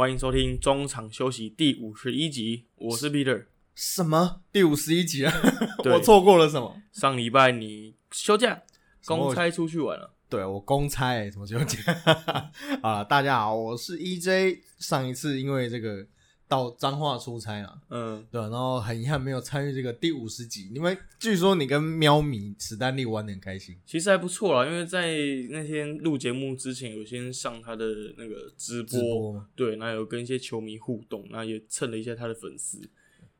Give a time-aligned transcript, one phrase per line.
[0.00, 3.44] 欢迎收听中场休息第五十一集，我是 Peter。
[3.74, 4.40] 什么？
[4.50, 5.42] 第五十一集啊？
[5.84, 6.74] 我错过了什么？
[6.90, 8.62] 上礼拜你休假，
[9.04, 11.94] 公差出去玩了，对我公差、欸，怎么就讲？
[12.80, 14.60] 啊，大家好，我是 EJ。
[14.78, 16.06] 上一次因为这个
[16.50, 20.68] 到彰化出差了，嗯，对，然后很遗憾没有参与这个第五十集。
[20.74, 25.14] 因为据说你跟喵米史丹利玩的很开心，其实还不错啦，因为在
[25.50, 27.84] 那天录节目之前，有先上他的
[28.18, 29.46] 那个直播，直播吗？
[29.54, 32.80] 对，那有跟一些球迷互动，那也蹭了一下他的粉丝，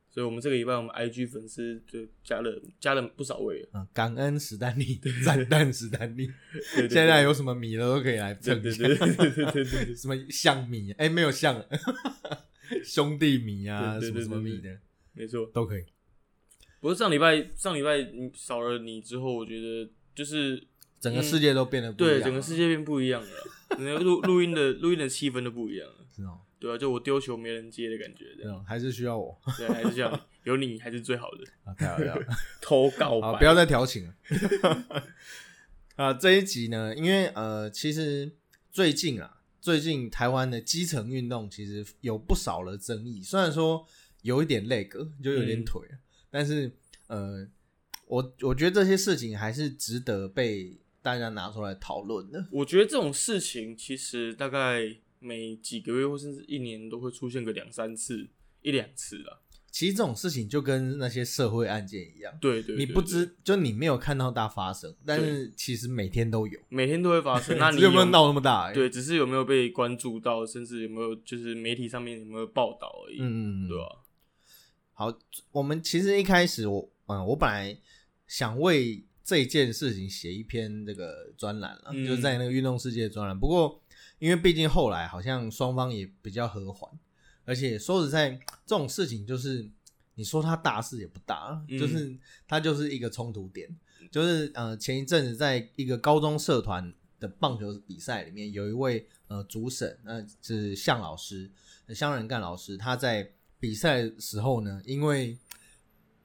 [0.09, 6.29] 所以我们这个礼拜我们 IG 粉丝就加了加了不少位了，嗯，感恩史丹利，赞叹史丹利。
[6.53, 6.89] 对对对。
[6.89, 10.93] 现在有什么米了都可以来对蹭一下，对对对对对对对， 什么象米？
[10.93, 11.61] 哎、没有象，
[12.85, 14.79] 兄弟米啊，对对对什么什么对米的
[15.13, 15.47] 没错。
[15.53, 15.85] 都可以。
[16.81, 20.63] 不过上礼拜上礼拜你少了你之后，我觉得就是
[20.99, 23.29] 整个世界都变得不一样了对整个世界变不一样了，
[23.79, 32.27] 那个录录音的录音的气氛都不一样了， 是哦，对啊，就我丢球没人接的感觉，这样，这种还是需要我对，还是这样，有你还是最好的， 啊，太好了。
[32.63, 34.15] 偷告好，白， 不要再调情了。
[35.97, 38.31] 啊，这一集呢，因为呃，其实
[38.71, 43.87] 最近啊，最近台湾的基层运动其实有不少的争议，虽然说
[44.23, 45.83] 有一点累个，就有点嗯腿，
[46.31, 46.73] 但是
[47.09, 47.47] 呃，
[48.07, 52.47] 我我觉得这些事情还是值得被大家拿出来讨论的。
[52.51, 58.29] 我觉得这种事情其实大概每几个月或甚至一年都会出现个两三次、
[58.63, 59.41] 一两次啦。
[59.71, 66.61] 其实这种事情就跟那些社会案件一样，对对你不知就你没有看到它发生，但是其实每天都有。
[66.69, 68.75] 每天都会发生，那 你有没有闹那么大、欸？
[68.75, 74.03] 对，只是有没有被关注到，甚至有没有就是媒体上面有没有报道而已，嗯，对吧、
[74.93, 75.19] 好，
[75.53, 77.79] 我们其实一开始我嗯，我本来
[78.27, 83.39] 想为这件事情写一篇这个专栏了，嗯就是在那个运动世界的专栏。
[83.39, 83.81] 不过，
[84.19, 86.91] 因为毕竟后来好像双方也比较和缓，
[87.45, 88.31] 而且说实在，
[88.67, 89.69] 这种事情就是
[90.15, 91.79] 你说它大事也不大，嗯。
[91.79, 92.17] 就是
[92.47, 93.69] 它就是一个冲突点。
[94.11, 101.49] 就是呃，前一阵子在一个高中社团的棒球比赛里面，有一位呃主审，那、是向老师，
[101.87, 105.39] 呃向仁干老师，他在比赛的时候呢，因为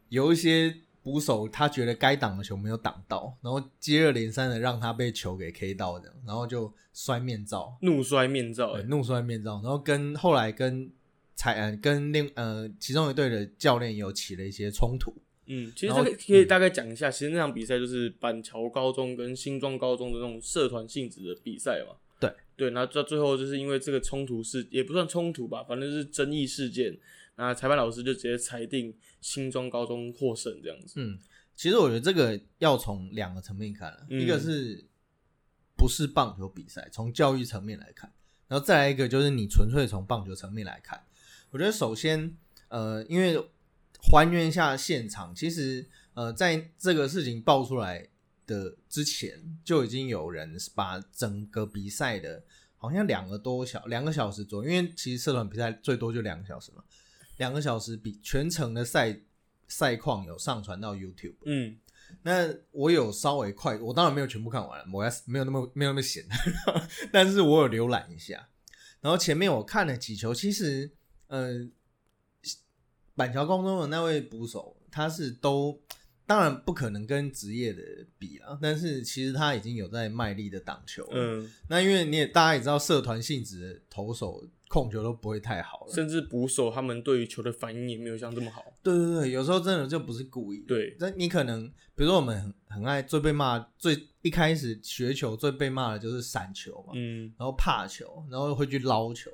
[0.10, 10.90] 有一些捕手他觉得该挡的球没有挡到，然后接二连三的让他被球给 K 到的，然后就摔面罩，怒摔面罩、欸，对怒摔面罩，然后跟后来跟
[11.36, 15.14] 裁呃跟另呃其中一队的教练有起了一些冲突，
[15.48, 21.96] 嗯，其实这个可以大概讲一下，其实那场比赛就是板桥高中跟新庄高中的那种社团性质的比赛嘛。
[22.18, 26.98] 对对，那到最后就是因为这个冲突事，也不算冲突吧，反正是争议事件。
[27.36, 30.94] 那裁判老师就直接裁定新庄高中获胜这样子。
[30.96, 31.20] 嗯，
[31.54, 34.86] 其实我觉得这个要从两个层面看了，嗯一个是
[35.76, 38.10] 不是棒球比赛，从教育层面来看，
[38.48, 41.04] 然后再来一个就是你纯粹从棒球层面来看。
[41.56, 42.36] 我觉得首先，
[42.68, 43.42] 呃，因为
[44.02, 48.06] 还原一下现场，其实呃，在这个事情爆出来
[48.46, 52.44] 的之前，就已经有人把整个比赛的
[52.76, 56.84] 好像两个多小两个小时左右，因为其实社团比赛最多就两个小时嘛，
[57.38, 59.18] 两个小时比全程的赛
[59.70, 61.36] 赛况有上传到 YouTube。
[61.46, 61.78] 嗯，
[62.24, 66.26] 那我有稍微快，我当然没有全部看完了，我要没有那么没有那么闲，
[67.14, 68.50] 但是我有浏览一下。
[69.00, 70.92] 然后前面我看了几球，其实，
[71.28, 71.68] 呃，
[73.16, 75.80] 板桥高中的那位捕手，他是都
[76.26, 77.82] 当然不可能跟职业的
[78.18, 81.12] 比啊，但是其实他已经有在卖力的挡球了。
[81.14, 85.94] 嗯，那因为你也大家也知道，社团性质的投手控球都不会太好了。
[85.94, 88.66] 甚至捕手他们对于球的反应也没有像这么好。
[88.82, 90.60] 对对对，有时候真的就不是故意。
[90.68, 99.32] 对，那你可能，比如说我们很很爱最被骂，最一开始学球最被骂的就是闪球嘛，嗯，然后怕球，然后会去捞球，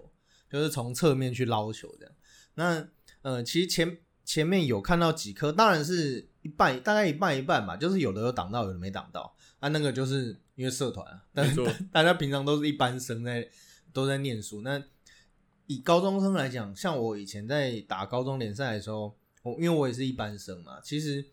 [0.51, 2.13] 就是从侧面去捞球这样。
[2.55, 2.87] 那
[3.21, 9.35] 呃，其实前前面有看到几颗，当然是一半，大概一半一半吧，就是有的有挡到，有的没挡到。
[9.59, 13.47] 啊，那个就是因为社团啊，但是大家平常都是一般生在
[13.93, 14.61] 都在念书。
[14.61, 14.83] 那
[15.67, 21.25] 以高中生来讲，像我以前在打高中联赛的时候，我因为我也是一般生嘛，其实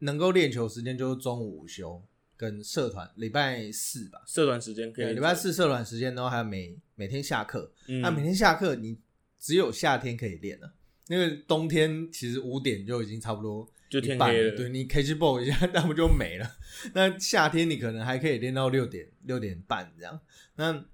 [0.00, 2.02] 能够练球时间就是中午午休
[2.36, 8.98] 跟社团礼拜四吧，社团时间可以，礼拜四社团时间，然后还有每每天下课，嗯，那、每天下课你
[9.38, 10.74] 只有夏天可以练了，
[11.08, 14.56] 因为冬天其实五点就已经差不多就天黑了。
[14.56, 16.56] 对你 K 去 ball 一下， 那不就没了？
[16.94, 20.20] 那夏天你可能还可以练到六点六点半这样，
[20.56, 20.84] 那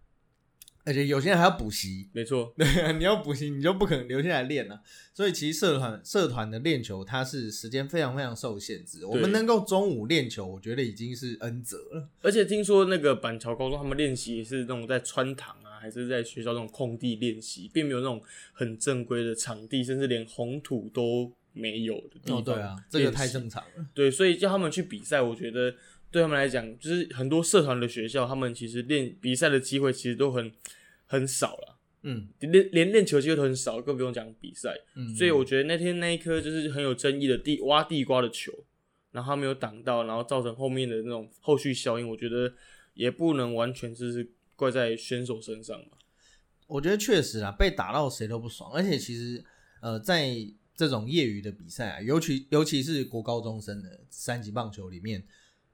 [0.85, 4.81] 而且有些人还要补习，没错， 对啊，你要补习，你就不可能留下来练了、
[5.15, 9.07] 所以其实社团社团的练球，它是时间非常非常受限制。
[9.07, 12.09] 我们能够中午练球，我觉得已经是恩泽了。
[12.21, 18.21] 而且听说那个板桥高中他们练习也是那种在穿堂啊，还是在学校那种空地练习，并没有那种
[18.53, 22.39] 很正规的场地，甚至连红土都没有的地方。
[22.39, 23.87] 哦，对啊，这个太正常了。
[23.95, 25.75] 对，所以叫他们去比赛，我觉得
[26.13, 30.53] 对他们来讲，就是很多社团的学校，他们其实练比赛的机会其实都很
[31.07, 31.79] 很少了。
[32.05, 34.75] 嗯连连练球机会都很少，更不用讲比赛。
[34.95, 38.53] 嗯，所以我觉得那天那一颗就是很有争议的地挖地瓜的球，
[39.13, 42.53] 然后他没有挡到，然后造成后面的那种后续效应，我觉得
[42.95, 45.97] 也不能完全就是怪在选手身上吧。
[46.67, 49.43] 我觉得确实啊，被打到谁都不爽，而且其实
[49.81, 50.31] 呃，在
[50.75, 55.23] 这种业余的比赛啊，尤其尤其是国高中生的三级棒球里面，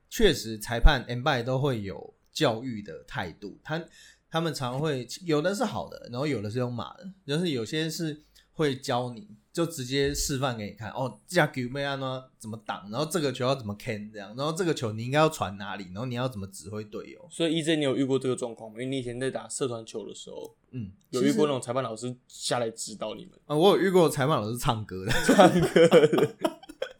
[0.08, 3.84] 确实裁判 M by 都会有教育的态度，他
[4.31, 8.22] 他们常会有的是好的，然后有的是用骂的，就是有些是
[8.52, 18.75] 会教你，就直接示范给你看，哦，这样 Q 妹安呢怎么挡，然后这个球要怎么 can 这样，然后这个球你应该要传哪里，然后你要怎么指挥队友，所以 EJ 你有遇过这个状况吗？
[18.75, 26.34] 因为你以前在打社团球的时候，嗯，有遇过那种裁判老师下来指导你们啊、我有遇过裁判老师唱歌的， 唱歌？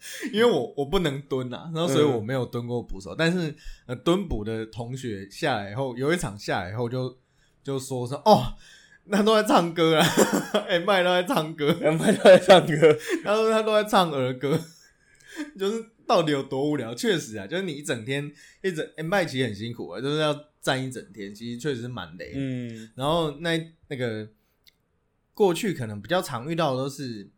[0.32, 3.54] 因为我我不能蹲啊，然后所以我没有蹲过捕手，但是
[3.86, 7.18] 呃蹲捕的同学下来以后，有一场下来以后就
[7.62, 8.54] 就说说哦，
[9.04, 10.06] 那都在唱歌啊，
[10.68, 14.58] 哎麦都在唱歌，然后他在唱歌，他说他都在唱儿歌，
[15.58, 16.94] 就是到底有多无聊？
[16.94, 18.30] 确实啊，就是你一整天
[18.62, 22.32] 一整哎麦其实很辛苦啊，就是要站一整天，其实确实是蛮累。
[22.34, 22.90] 嗯。
[22.94, 24.28] 然后那那个
[25.34, 27.28] 过去可能比较常遇到的都是，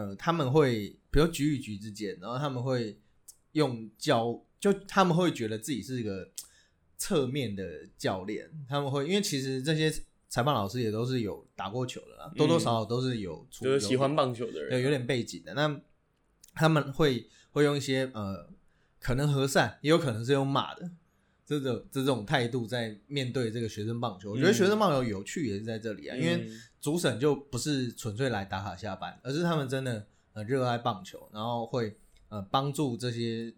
[0.00, 2.98] 呃，他们会比如局与局之间，然后他们会
[3.52, 6.26] 用教，就他们会觉得自己是一个
[6.96, 9.92] 侧面的教练，他们会因为其实这些
[10.30, 15.80] 裁判老师也都是有打过球的啦，多多少少都是有出就是喜欢棒球的人，对有点背景的，那
[16.54, 18.48] 他们会会用一些呃，
[18.98, 20.90] 可能和善，也有可能是用骂的。
[21.44, 31.96] 这种这种态度在面对这个学生棒球，我觉得嗯学生棒球有趣也是在这里啊，因为嗯主审就不是纯粹来打卡下班，而是他们真的呃热爱棒球，然后会
[32.28, 33.52] 呃帮助这些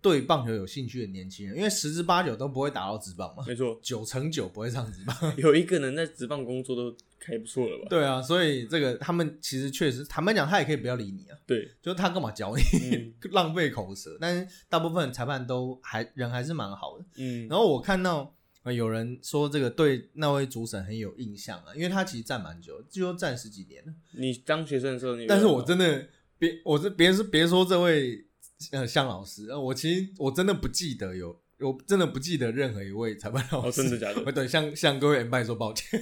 [0.00, 5.16] 对棒球有兴趣的年轻人，因为十之八九都不会打到职棒嘛，没错，九成九不会上职棒。
[5.38, 6.94] 有一个人在职棒工作都
[7.24, 7.86] 还不错了吧？
[7.88, 14.18] 对啊，所以这个他们其实确实，坦白讲，他也可以不要理你啊，对，就是他干嘛教你，嗯 浪费口舌。
[14.20, 17.04] 但是大部分裁判都还人还是蛮好的。
[17.16, 23.92] 嗯，然后我看到、呃、有人说这个对那位主审很有印象啊，因为他其实站蛮久，就站十几年了。
[24.12, 26.06] 你当学生的时候，你但是我真的
[26.38, 28.24] 别，我是别是别说这位
[28.70, 33.82] 呃向老师，呃我其实我真的不记得有，我真的不记得任何一位裁判老哦，师。
[33.82, 34.22] 真的假的？
[34.26, 36.00] 呃对，向向各位 M 拜说抱歉。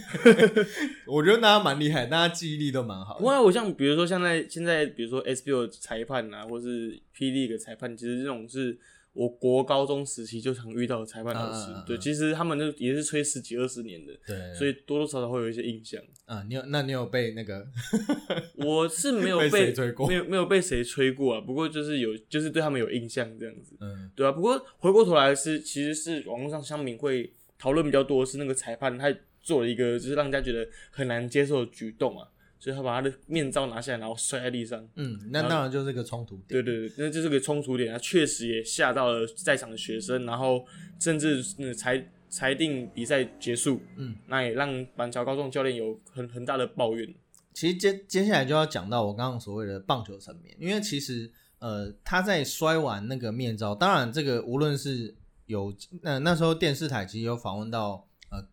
[1.06, 3.20] 我觉得大家蛮厉害，大家记忆力都蛮好的。
[3.20, 8.78] 不过我像比如说像在现在，比如说 SBO 裁判啊，或是霹雳的裁判，其实这种是
[9.12, 11.72] 我国高中时期就常遇到的裁判老师。
[11.86, 16.00] 对，其实他们就也是吹十几二十年的，对，所以多多少少会有一些印象。
[16.26, 17.66] 啊，你有那你有被那个
[18.64, 21.40] 我是没有被被吹过没有没有被谁吹过啊。
[21.40, 23.76] 不过就是有，就是对他们有印象这样子。
[23.80, 32.28] 嗯对啊，不过回过头来是，其实是网络上乡民会讨论比较多，是那个裁判他做了一个就是让人家觉得很难接受的举动啊，
[32.60, 34.86] 所以他把他的面罩拿下来，然后摔在地上。
[34.94, 36.46] 嗯，那当然就是个冲突点。
[36.48, 40.64] 对对对，那就是个冲突点，他确实也吓到了在场的学生，然后
[41.00, 47.12] 甚至嗯裁裁定比赛结束，嗯，那也让板桥高中教练有很很大的抱怨。
[47.54, 55.14] 其实接接下来就要讲到我刚刚所谓的棒球层面，因为其实呃他在摔完那个面罩，当然这个无论是
[55.46, 58.46] 有那、那时候电视台其实有访问到呃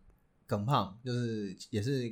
[0.47, 2.11] 耿胖，就是也是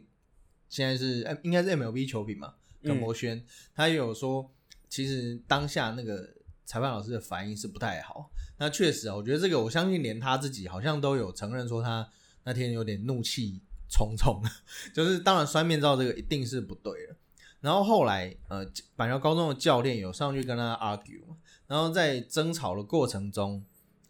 [0.69, 2.53] 现在是呃应该是 MLB 球评嘛，
[2.84, 3.43] 耿博轩，
[3.74, 4.50] 他也有说，
[4.89, 6.27] 其实当下那个
[6.65, 8.29] 裁判老师的反应是不太好。
[8.57, 12.07] 那确实啊，我觉得这个我相信连他自己好像都有承认说他
[12.43, 14.41] 那天有点怒气冲冲，
[14.93, 17.15] 就是当然摔面罩这个一定是不对的。
[17.62, 21.36] 然后后来呃，板桥高中的教练有上去跟他 argue，嘛
[21.67, 23.65] 然后在争吵的过程中，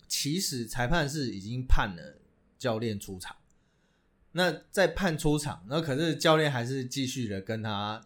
[0.08, 2.20] 其实裁判是已经判了
[2.58, 3.36] 教练出场。
[4.38, 8.02] 那在判出场，那可是教练还是继续的跟他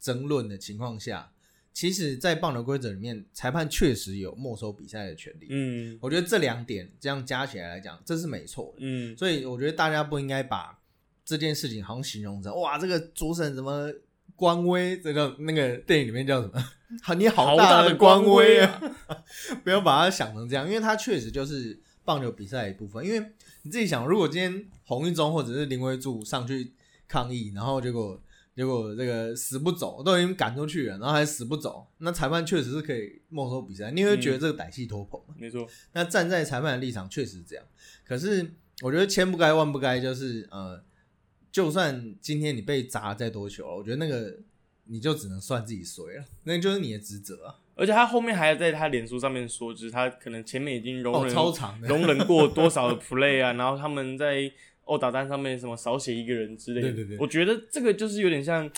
[0.00, 1.30] 争论的情况下，
[1.72, 5.46] 其实，在棒球规则里面，裁判确实有没收比赛的权利。
[5.50, 8.78] 嗯我觉得这两点这样加起来来讲，这是没错的。
[8.80, 10.76] 嗯，所以我觉得大家不应该把
[11.24, 13.88] 这件事情好像形容成哇，这个主审怎么
[14.34, 15.00] 官威？
[15.00, 16.60] 这个那个电影里面叫什么？
[17.00, 18.80] 好，你好好大大的官官威啊！
[19.62, 23.06] 不要把它想成这样，因为它确实就是棒球比赛的一部分。
[23.06, 23.24] 因为
[23.62, 26.72] 你自己想，如果今天洪一中或者是林威柱上去
[27.06, 28.20] 抗议，然后结果
[28.54, 35.20] 结果这个死不走，都已经赶出去了，然后还死不走，那裁判确实是可以没收比赛，你会觉得这个歹戏拖棚。
[35.36, 37.64] 没错，那站在裁判的立场确实是这样，
[38.04, 38.52] 可是
[38.82, 40.82] 我觉得千不该万不该，就是呃，
[41.50, 44.38] 就算今天你被砸再多球，我觉得那个
[44.84, 47.61] 你就只能算自己衰了，那就是你的职责啊。
[47.74, 54.50] 而且他后面还在他脸书上面说，就是他可能前面已经容哦，忍、超长的，容忍过多少的 play 啊， 然后他们在
[54.84, 56.88] 殴打单上面什么少写一个人之类的。
[56.92, 58.70] 对对对我觉得这个就是有点像，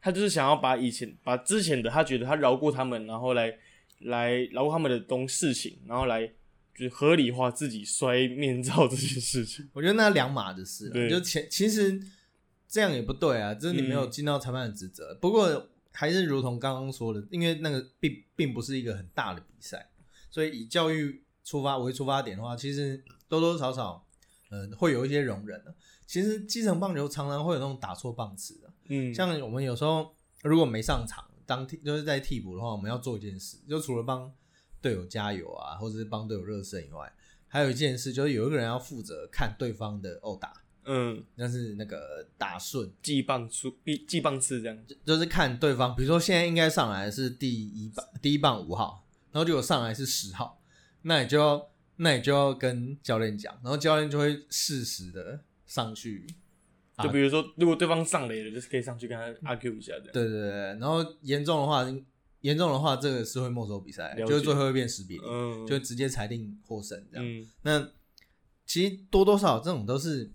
[0.00, 3.54] 他就是想要把以前把之前的他觉得他饶过他们，然后来
[4.00, 6.26] 来饶过他们的东事情，然后来
[6.74, 9.68] 就是合理化自己摔面罩这件事情。
[9.74, 12.00] 我觉得那两码的事对，就前其实
[12.66, 15.16] 这样也不对啊，就是你没有嗯尽到裁判的职责。
[15.20, 19.90] 不过还是如同刚刚说的，因为那个并并不是一个很大的比赛，
[20.30, 24.06] 所以以教育出发为出发点的话，其实多多少少
[24.50, 25.74] 呃会有一些容忍的。
[26.06, 34.32] 其实基层棒球常常会有那种打错棒次的，嗯，像我们有时候如果没上场当替就是在替补的话，我们要做一件事，就除了帮
[34.80, 37.12] 队友加油啊，或者是帮队友热身以外，
[37.48, 40.61] 还有一件事就是有一个人要负责看对方的殴打。
[40.84, 43.72] 嗯，那是那个打顺，记棒出
[44.06, 44.78] 记棒次这样。
[45.04, 50.60] 就是看对方，比如说现在应该上来是第一棒，第一棒五号，然后结果上来是十号，
[51.02, 56.26] 那你就要那你就要跟教练讲，然后教练就会适时的上去，
[56.96, 60.12] 啊就比如说，如果对方上垒了，就是可以上去跟他 argue 一下这样。
[60.12, 61.86] 对对对，然后严重的话，
[62.40, 67.24] 严重的话这个是会没收比赛，就是最后会变十比零，嗯，就直接裁定获胜这样。
[67.24, 67.88] 嗯那
[68.64, 70.30] 其实多多少少这种都是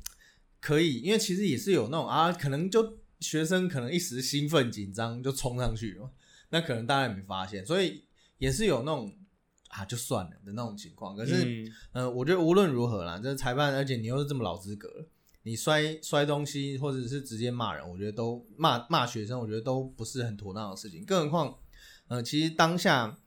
[0.60, 6.12] 可以，因为其实也是有那种啊，可能就学生可能一时兴奋紧张就冲上去了，
[6.50, 8.04] 那可能大家也没发现，所以
[8.38, 9.14] 也是有那种
[9.70, 11.16] 啊就算了的那种情况。
[11.16, 15.06] 可是，嗯呃，我觉得无论如何啦，这裁判，而且你又是这么老资格了，
[15.44, 21.04] 你摔摔东西或者是直接骂人，我觉得都骂骂学生，我觉得都不是很妥当的事情。
[21.06, 21.58] 更何况，
[22.08, 23.18] 呃，其实当下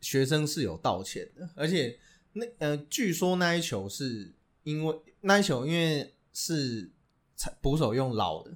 [0.00, 1.98] 学生是有道歉的，而且
[2.32, 6.92] 那呃，据说那一球是因为那一球因为是
[7.34, 8.54] 裁捕手用老的，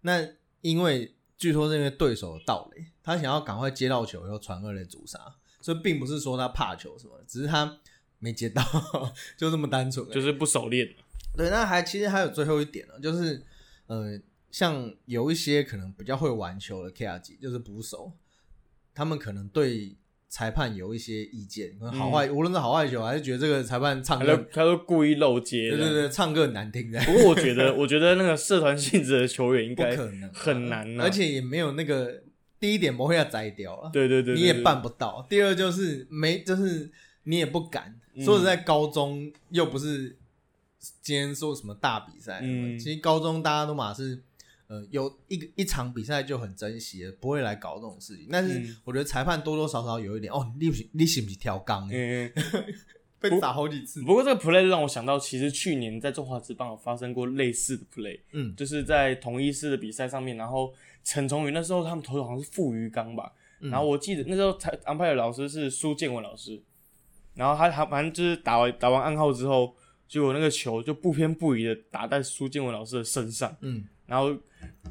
[0.00, 0.26] 那
[0.62, 5.18] 因为据说是因为对手的盗垒，他想要赶快接到球以后传二垒阻杀，
[5.60, 7.78] 所以并不是说他怕球什么，只是他
[8.18, 8.62] 没接到，
[9.36, 10.08] 就这么单纯。
[10.10, 10.88] 就是不熟练。
[11.36, 13.44] 对，那还其实还有最后一点呢，就是
[13.86, 14.18] 呃，
[14.50, 18.12] 像有一些可能比较会玩球的 K R G，，就是捕手，
[18.94, 19.94] 他们可能对
[20.30, 25.70] 裁判有一些意见，可能好坏，无论是好坏球，还是觉得这个裁判唱歌，他都故意漏接。
[25.70, 25.90] 对对。
[25.90, 32.22] 对，唱歌很难听的，不过我觉得，我觉得那个社团性质的球员应不该可能啊，很难呐而且也没有那个
[32.60, 35.26] 第一点不会要摘掉啊，对对对，你也办不到。
[35.28, 36.88] 第二就是没，就是
[37.24, 37.98] 你也不敢。
[38.14, 40.16] 嗯说实在，高中又不是
[41.02, 44.22] 今天说什么大比赛，嗯其实高中大家都嘛是。
[44.70, 48.28] 呃，有一个一场比赛就很珍惜了，不会来搞这种事情。
[48.30, 51.88] 但是嗯我觉得裁判多多少少有一点，哦，你不是你是不是跳杠？
[51.92, 52.32] 嗯，
[53.18, 54.00] 被打好几次。
[54.02, 60.72] 不过这个 play 让我想到，其实去年在中华职棒有发生过类似的 play，嗯就是在同一次的比赛上面，然后
[61.02, 66.62] 陈崇宇那时候他们投的好像是傅余刚吧，嗯然后我记得那时候裁安排的老师是苏建文老师，
[67.34, 69.74] 然后他他反正就是打完打完暗号之后，
[70.06, 74.32] 结果那个球就不偏不倚的打在苏建文老师的身上，嗯然后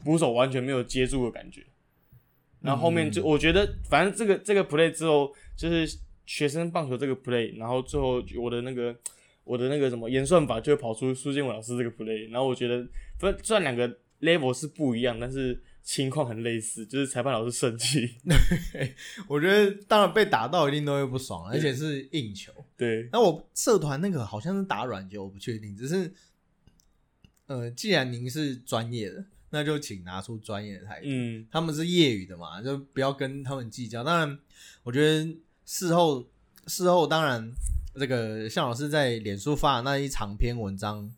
[0.03, 1.65] 捕手完全没有接住的感觉。
[2.61, 8.95] 然后后面嗯就我觉得，反正这个这个 play 之后，就是学生棒球这个 play，然后最后我的那个
[9.45, 12.85] 我的那个什么演算法就会跑出苏建伟老师这个 play，然后我觉得，
[13.19, 18.15] 虽然虽然两个 level 是不一样，但是情况很类似，就是裁判老师生气，
[19.29, 22.51] 我觉得当然被打到一定都会不爽，而且是硬球。
[22.75, 25.75] 对，那我社团那个好像是打软球，我不确定。
[25.75, 26.13] 只是，
[27.47, 31.07] 呃，既然您是专业的，那就请拿出专业的态度。
[31.07, 34.03] 嗯他们是业余的嘛，就不要跟他们计较。
[34.03, 34.39] 当然，
[34.83, 36.27] 我觉得事后
[36.67, 37.51] 事后当然，
[37.95, 41.11] 这个向老师在脸书发的那一长篇文章，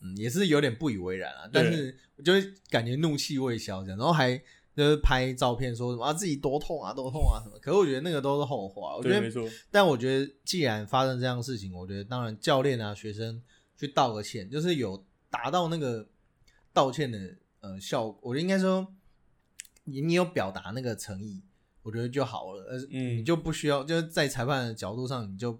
[0.00, 1.48] 嗯，也是有点不以为然啊。
[1.52, 4.36] 但是我就会感觉怒气未消这样，然后还
[4.76, 7.58] 就是拍照片说什么啊自己多痛啊多痛啊什么。
[7.60, 8.96] 可是我觉得那个都是后话。
[8.96, 13.40] 我觉对，得没错，但我觉得，既然发生这样的事情，我觉得当然教练啊、学生
[13.78, 16.06] 去道个歉，就是有达到那个
[16.72, 18.18] 道歉的呃效果。
[18.22, 18.86] 我觉得应该说，
[19.84, 21.42] 你你有表达那个诚意，
[21.82, 22.62] 我觉得就好了。
[22.70, 25.58] 呃，嗯你就不需要就是在裁判的角度上，你就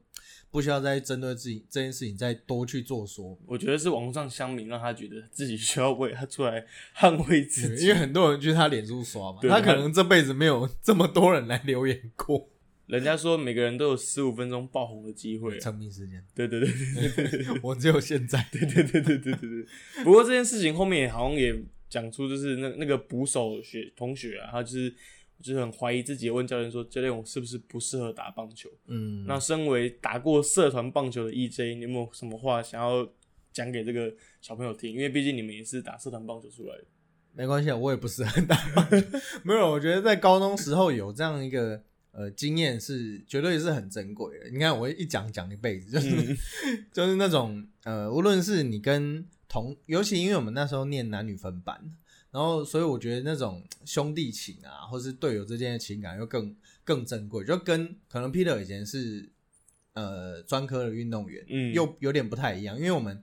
[0.50, 3.37] 不需要再针对自己这件事情再多去做说。
[3.46, 6.64] 我觉得是网络上乡民让他觉得自己需要为他出来
[6.96, 12.50] 捍卫自己因为，很多人去他脸书刷嘛，他可能这辈子没有这么多人来留言过。
[12.87, 17.61] 人家说每个人都有十五分钟爆红的机会啊，成名时间，对对对对对对对。
[17.64, 18.46] 我只有现在。
[18.52, 20.04] 对对对对对对对。
[20.04, 21.50] 不过这件事情后面也好像也
[21.88, 24.95] 讲出，就是那那个捕手学同学啊，他就是
[25.43, 33.07] 就是很怀疑自己，问教练说：“教练，我是不是不适合打棒球？”嗯，那身为打过社团棒球的 EJ，你有没有什么话想要
[33.53, 36.85] 讲给这个小朋友听，因为毕竟你们也是打社团棒球出来的。
[37.37, 38.57] 没关系啊，我也不是很大，
[39.43, 44.49] 没有，我觉得在高中时候有这样一个呃经验是绝对是很珍贵的。
[44.50, 46.37] 你看我一讲讲一辈子，就是、嗯
[46.95, 51.80] 就是那种呃，无论是你跟同，尤其因为我们那时候念男女分班，
[52.32, 59.30] 然后所以我觉得那种兄弟情啊，或是队友之间的情感又更更珍贵，就跟可能 Peter 以前是
[59.92, 61.73] 呃专科的运动员，嗯。
[61.73, 63.23] 又有点不太一样，因为我们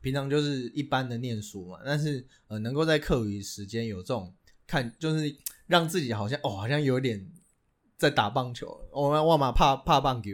[0.00, 4.32] 平常就是一般的念书嘛，但是呃能够在课余时间有这种
[4.68, 5.34] 看，就是
[5.66, 7.28] 让自己好像哦好像有点
[8.02, 10.30] 在打棒球，我们哇嘛怕怕棒球，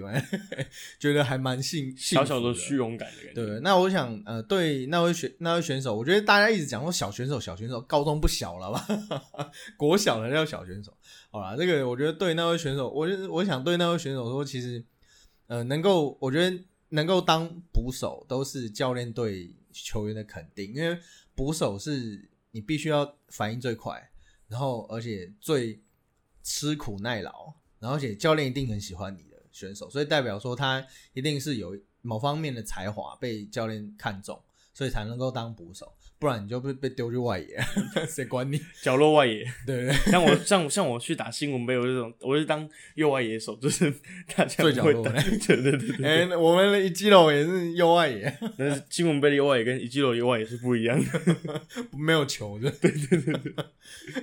[0.98, 3.46] 觉得还蛮幸小小的虚荣感的感觉。
[3.46, 8.86] 对，那我想，呃，对那位选那位选手，我觉得大家一直讲说小选手，小选手，高中不小了吧？
[9.76, 10.96] 国小的叫小选手。
[11.30, 14.82] 好啦，这个我觉得对那位选手，我就我想对那位选手说，其实，
[15.48, 16.58] 呃，能够我觉得
[16.88, 20.98] 能够当捕手，都是教练对球员的肯定，因为
[21.34, 24.10] 捕手是你必须要反应最快，
[24.48, 25.78] 然后而且最
[26.48, 37.46] 吃苦耐劳，然后且教练一定很喜欢你的选手，所以代表说他一定是有某方面的才华被教练看中，所以才能够当捕手，不然你就被被丢去外野，
[38.08, 38.60] 谁管你？
[38.82, 39.92] 角落外野，对不对？
[40.10, 43.90] 像我像像我去打新闻杯，我这种我是当右外野手，就是
[44.34, 44.72] 大家最。
[44.72, 45.10] 角落的
[45.46, 51.60] 对对对对，哎、我们的一基楼也是右外野，但是新闻杯的右外野跟一季楼右外野是不一样的。
[51.98, 52.70] 没有球的。
[52.70, 53.52] 对对对对，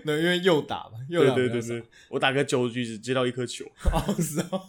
[0.06, 4.62] 对，因为右打嘛，右打比较少对对对，我打个九局只接到一颗球，哦，是哦，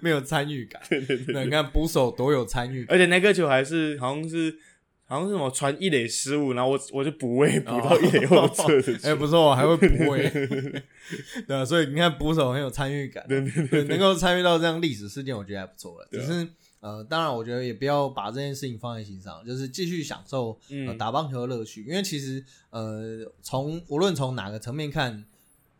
[0.00, 0.82] 没有参与感。
[0.90, 4.54] 对对对那你看捕手多有参与，而且那颗球还是好像是
[5.12, 9.16] 好像是什么传一垒失误，然后我我就补位补到一垒后侧的 哎、球。
[9.16, 10.26] 不错，还会补位，
[11.46, 16.08] 对啊，所以你看捕手很有参与感，对对对，能够参与到这样历史事件，我觉得还不错了。
[16.10, 16.48] 只是
[16.80, 20.58] 呃，当然，我觉得也不要把这件事情放在心上，就是继续享受
[20.98, 25.22] 打棒球的乐趣，因为其实呃，从无论从哪个层面看，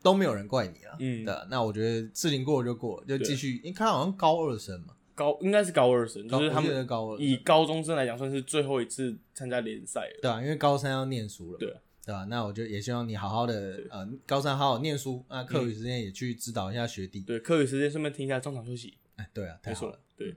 [0.02, 0.96] 都没有人怪你了。
[0.98, 3.56] 嗯对啊，那我觉得事情过了就过了，就继续。
[3.56, 10.18] 因为他好像高二生嘛，高应该是高二生，就是他们高二以高中生来讲，算是最后一次参加联赛了。
[10.22, 17.20] 对啊，因为高三要念书了，对啊对吧、那我就也希望你好好的对呃，高三好好念书，那课余时间也去指导一下学弟。
[17.20, 19.96] 对，课余时间顺便听一下中场休息，哎，对啊，太好了。。
[20.16, 20.34] 对，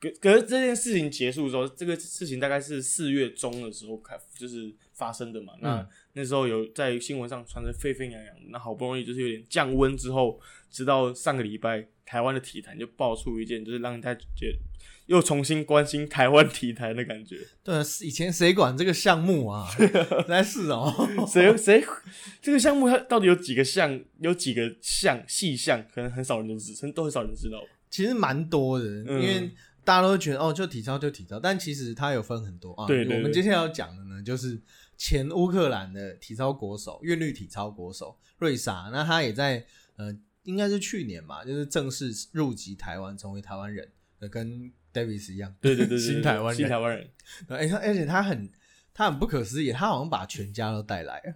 [0.00, 5.52] 可可是这件事情结束之后，这个事情大概是四月中的时候开，就是发生的嘛。
[5.60, 10.40] 那嗯那时候有在新闻上传的沸沸扬扬，那好不容易就是有点降温之后，
[10.74, 14.58] 直到上个礼拜，台湾的体坛就爆出一件，就是让大家觉得
[15.06, 17.38] 又重新关心台湾体坛的感觉。
[17.62, 19.64] 对啊，以前谁管这个项目啊？
[19.78, 19.88] 实
[20.26, 20.92] 在是哦。
[21.30, 21.84] 谁谁
[22.42, 27.62] 这个项目它到底有几个项，有几个项细项，可能很少人都知，都很少人知道。
[27.88, 29.48] 其实蛮多的，嗯因为
[29.84, 32.88] 大家都会觉得哦，就体操就体操，但其实它有分很多啊。
[32.88, 34.60] 对对对我们接下来要讲的呢，就是
[34.96, 39.64] 前乌克兰的体操国手、韵律体操国手瑞莎，那他也在
[39.96, 40.12] 呃，
[40.44, 47.08] 应该是去年吧，就是正式入籍台湾，成为台湾人，呃跟 Davis 一样，对对对对对新台湾人新台湾人。
[47.48, 48.48] 而且他很
[48.94, 51.34] 他很不可思议，他好像把全家都带来了。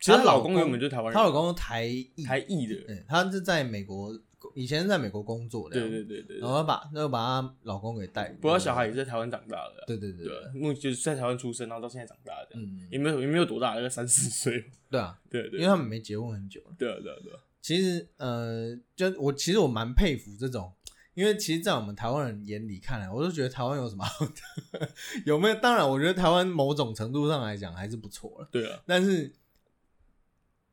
[0.00, 2.74] 其实她她老公原本就是台湾人，她老公是台裔，台裔的。
[2.88, 4.12] 嗯，她是在美国，
[4.54, 6.50] 以前是在美国工作的，对对对对对然。
[6.50, 14.70] 后把那个把她老公给带，不过小孩也是在台湾长大的啊，对对对目就是在台湾出生，然后到现在长大的，嗯，也没有也没有多大，大概三四岁。
[14.90, 16.74] 对啊，对对因为他们没结婚很久了。
[16.78, 20.70] 对啊对啊对啊，其实呃，就我其实我蛮佩服这种，
[21.14, 24.90] 因为其实，在我们台湾人眼里看来，我都觉得台湾有什么好的？
[25.24, 25.54] 有没有？
[25.54, 29.32] 当然，我觉得台湾某种程度上来讲还是不错了，对啊，但是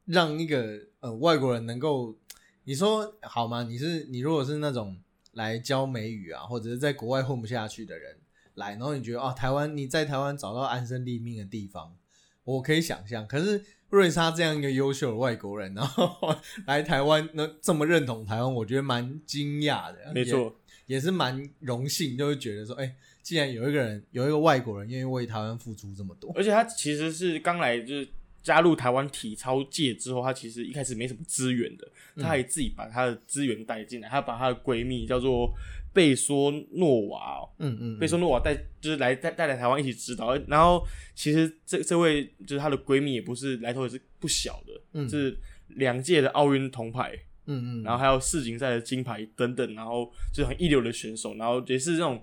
[0.04, 2.17] 让一个呃外国人能够，
[2.65, 3.63] 你说好吗？
[3.63, 4.99] 你是你如果是那种
[5.32, 8.17] 来教美语啊，或者是在国外混不下去的人
[8.56, 11.95] 来，然后你觉得啊，台湾你在台湾找到安身立命的地方，
[12.43, 13.25] 我可以想象。
[13.25, 20.12] 可是瑞莎这样一个优秀的外国人，然后来台湾，那这么认同台湾，我觉得蛮惊讶的。
[20.13, 20.56] 没错，
[20.88, 28.08] 也，是蛮荣幸，就会觉得说，哎、既然有一个人，有一个外国人愿意为台湾付出这么多，而且他其实是刚来就是
[28.41, 35.54] 加入台湾体操界之后，他其实一开始没什么资源的，嗯他还自己把他的资源带进来，他把他的闺蜜叫做
[35.93, 45.10] 贝索诺瓦哦、嗯嗯，贝索诺瓦带就是来带带来台湾一起指导，然后其实这这位就是她的闺蜜也不是来头也是不小的，嗯。
[45.10, 45.38] 是
[45.75, 47.13] 两届的奥运铜牌，
[47.45, 52.21] 嗯嗯，然后还有世锦赛的金牌等等，然后就是很一流的选手，然后也是这种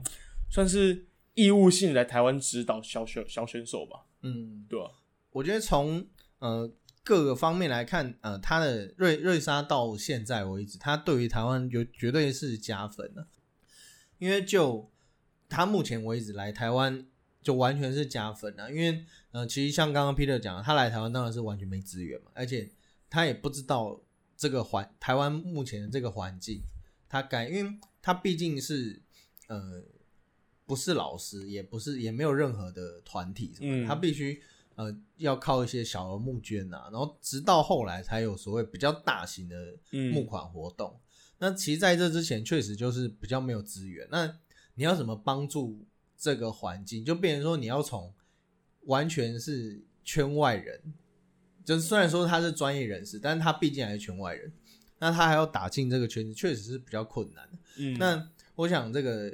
[0.50, 4.90] 算是义务性来台湾指导小选小选手吧，嗯，对吧、
[5.30, 6.06] 我觉得从
[6.40, 6.70] 呃
[7.02, 13.26] 各个方面来看，呃，他的瑞瑞莎到现在为止，他对于台湾有绝对是加分的，
[14.18, 14.90] 因为就
[15.48, 17.06] 他目前为止来台湾，
[17.40, 22.70] 就完全是加分啊，因为呃，其实像刚刚 Peter 讲，他来台湾当然是完全没资源嘛，而且
[23.08, 24.00] 他也不知道
[24.36, 26.62] 这个环台湾目前的这个环境，
[27.08, 29.00] 他该，因为他毕竟是
[29.46, 29.82] 呃
[30.66, 34.42] 不是老师，也不是也没有任何的团体什么，嗯他必须
[34.74, 40.98] 呃要靠一些小额募捐啊，然后直到后来才有所谓比较大型的嗯募款活动。
[41.38, 44.06] 那其实在这之前，确实就是比较没有资源。
[44.10, 44.38] 那
[44.74, 47.04] 你要怎么帮助这个环境？
[47.04, 48.12] 就变成说你要从
[48.86, 50.80] 完全是圈外人，
[51.64, 54.52] 就是虽然说他是专业人士，但是他毕竟还是圈外人，
[54.98, 57.58] 那他还要打进这个圈子，确实是比较困难的。
[57.78, 59.32] 嗯，那我想这个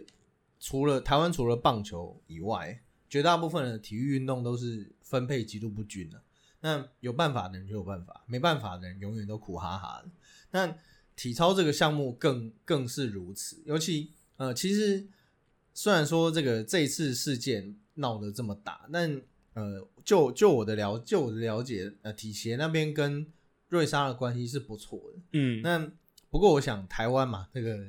[0.61, 6.21] 除了台湾除了棒球以外，绝大部分的体育运动都是分配极度不均的。
[6.61, 10.11] 那有办法的人就有办法，没办法的人永远都苦哈哈的。
[10.51, 10.77] 那
[11.17, 15.07] 体操这个项目更更是如此，尤其呃，其实
[15.73, 19.23] 虽然说这个这一次事件闹得这么大，但
[19.55, 23.27] 呃，就就我的了就我的了解，呃，体协那边跟
[23.69, 25.21] 瑞莎的关系是不错的。
[25.33, 25.91] 嗯，那
[26.31, 27.87] 不过我想台湾嘛，这个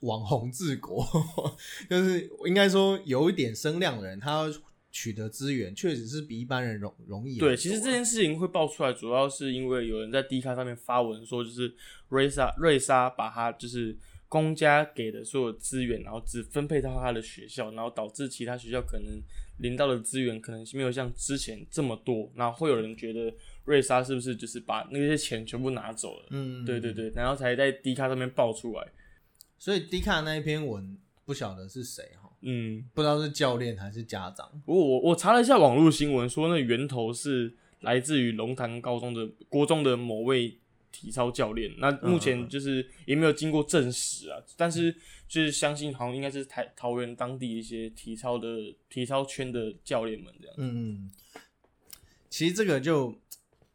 [0.00, 1.06] 网红治国，
[1.88, 4.52] 就是应该说有一点声量的人，他要
[4.94, 7.40] 取得资源，确实是比一般人容容易啊。
[7.40, 11.74] 对，其实这件事情会爆出来，主要是因为有人在 D 卡上面发文说，就是
[12.10, 13.96] 瑞莎瑞莎把他就是
[14.28, 19.20] 公家给的所有资源，然后只分配到他的学校，然后导致其他学校可能
[19.58, 26.26] 领到的资源可能没有像之前这么多，然后会有人觉得瑞莎是不是就是把那些钱全部拿走了？
[26.30, 28.92] 嗯，对对对，然后才在 D 卡上面爆出来。
[29.58, 34.48] 所以 D 卡那一篇文不晓得是谁哈，嗯，不知道是教练还是家长。
[34.64, 40.58] 不过我我查了一下网络新闻，说那源头是来自于龙潭高中的国中的某位
[40.92, 41.72] 体操教练。
[41.78, 44.94] 那目前就是也没有经过证实啊，但是
[45.26, 48.46] 就是相信好像应该是台桃园当地一些体操的
[48.88, 50.54] 体操圈的教练们这样。
[50.58, 51.10] 嗯嗯，
[52.28, 53.18] 其实这个就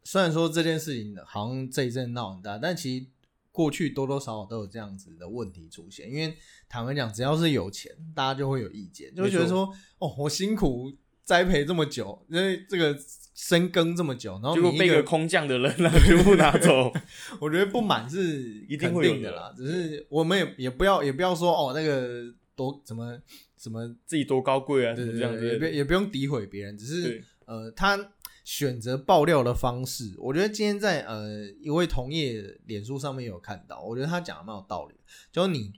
[0.04, 3.06] 虽然说这件事情好像这一阵闹很大，但其实
[3.52, 6.10] 过去多多少少都有这样子的问题出现。
[6.10, 6.36] 因为
[6.68, 10.92] 坦白讲，只要是有钱，大家就会有意见，就会觉得说，哦，我辛苦
[11.24, 12.96] 栽培这么久，因为这个
[13.34, 16.92] 深耕这么久，然后结果被一个空降的人啊全部拿走。
[17.40, 23.18] 我觉得不满是 一定会有的啦，只是我们也也不要也不要说哦那个多怎么
[23.56, 25.48] 怎么自己多高贵啊，什么对对对，这样子。
[25.48, 27.96] 也不也不用诋毁别人，只是，呃，他
[28.44, 34.94] 选择爆料的方式，我觉得今天在呃一位同业脸书上面有看到，我觉得他讲的蛮有道理，
[35.30, 35.72] 就是你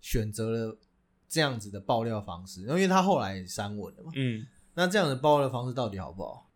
[0.00, 0.78] 选择了
[1.28, 6.48] 这样子的爆料方式，因为他后来也删文了嘛，嗯，那这样的爆料方式到底好不好？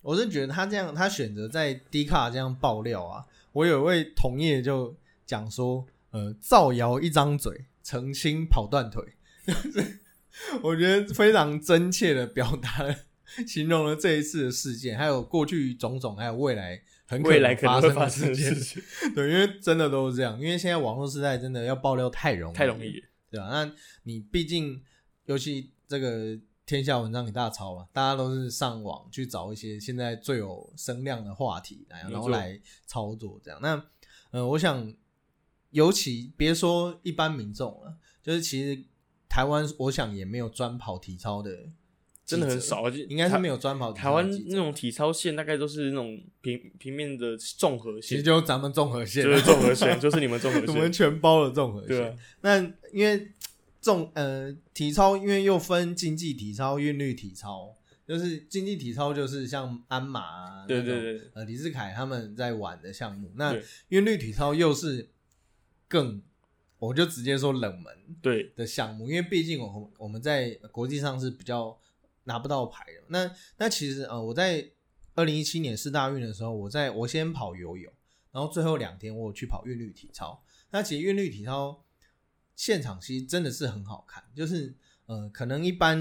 [0.00, 9.02] 我是觉得他这样，他选择在 D 卡这样爆料啊，我有一位同业就讲说，呃，造谣一张嘴，澄清跑断腿，
[9.46, 10.00] 就 是
[10.62, 12.94] 我觉得非常真切的表达了，
[13.46, 18.54] 形容了这一次的事件，还有过去种种，还有未来很可未来可能发发生的事。
[18.56, 18.82] 情
[19.14, 23.02] 对，因为真的都是这样，因为现在网络时代真的要爆料太容易，太容易。
[23.30, 24.80] 对吧、那你毕竟，
[25.24, 33.58] 尤其这个天下文章给大家抄嘛，大家都是上网去找一些现在最有声量的话题来，然后来操作这样。
[33.60, 33.84] 那
[34.30, 34.94] 呃，我想，
[35.70, 38.84] 尤其别说一般民众了，就是其实
[39.28, 41.50] 台湾，我想也没有专跑体操的，
[42.26, 49.24] 真的很少，就应该是没有专跑台湾那种体操线大概都是那种平平面的综合线，其实就咱们综合线。
[49.24, 50.68] 啊，就是综合线， 就是你们综合线。
[50.68, 51.88] 我们，全包了综合线。
[51.88, 52.60] 对啊，那
[52.92, 53.32] 因为
[53.82, 57.74] 重呃体操，因为又分竞技体操、韵律体操，
[58.08, 61.20] 就是竞技体操就是像鞍马啊，对对对。
[61.34, 63.30] 呃李志凯他们在玩的项目。
[63.36, 63.54] 那
[63.88, 65.10] 韵律体操又是
[65.86, 66.22] 更，
[66.78, 71.78] 我就直接说冷门对，的项目，因为毕竟我们我们在国际上是比较
[72.24, 73.04] 拿不到牌的。
[73.08, 74.70] 那那其实呃我在
[75.14, 77.92] 二零一七年四大运的时候，我在我先跑游泳，
[78.32, 80.42] 然后最后两天我有去跑韵律体操。
[80.70, 81.84] 那其实韵律体操
[82.56, 84.74] 现场其实真的是很好看，就是
[85.06, 86.00] 呃可能一般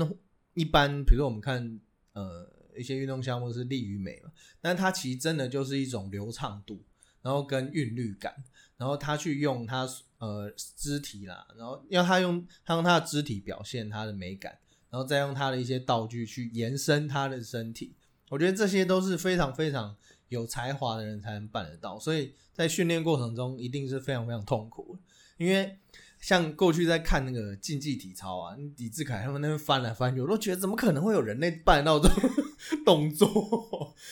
[0.55, 1.79] 一般，比如说我们看
[2.13, 4.31] 呃一些运动项目是力与美嘛，
[4.61, 6.83] 但它其实真的就是一种流畅度，
[7.21, 8.43] 然后跟韵律感，
[8.77, 14.57] 然后他去用他呃肢体啦，然后要他用他用他的肢体表现他的美感，
[14.93, 17.95] 然后再用他的一些道具去延伸他的身体。
[18.29, 19.95] 我觉得这些都是非常非常
[20.29, 25.79] 有才华的人才能办得到，所以在训练过程中一定是非常非常痛苦的，因为
[26.19, 32.29] 像过去在看那个竞技体操啊，李志凯他们那边翻来翻去，我都觉得怎么可能会有人类办得到这种
[32.85, 33.27] 动作？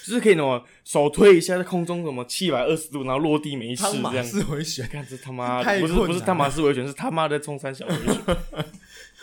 [0.03, 4.25] 就是可以那么手推一下在空中什么七百二十度，然后落地没事汤马这样。
[4.25, 8.35] 式回旋，看这他妈太不是不是困难他妈是维权，是他妈的冲山小维权。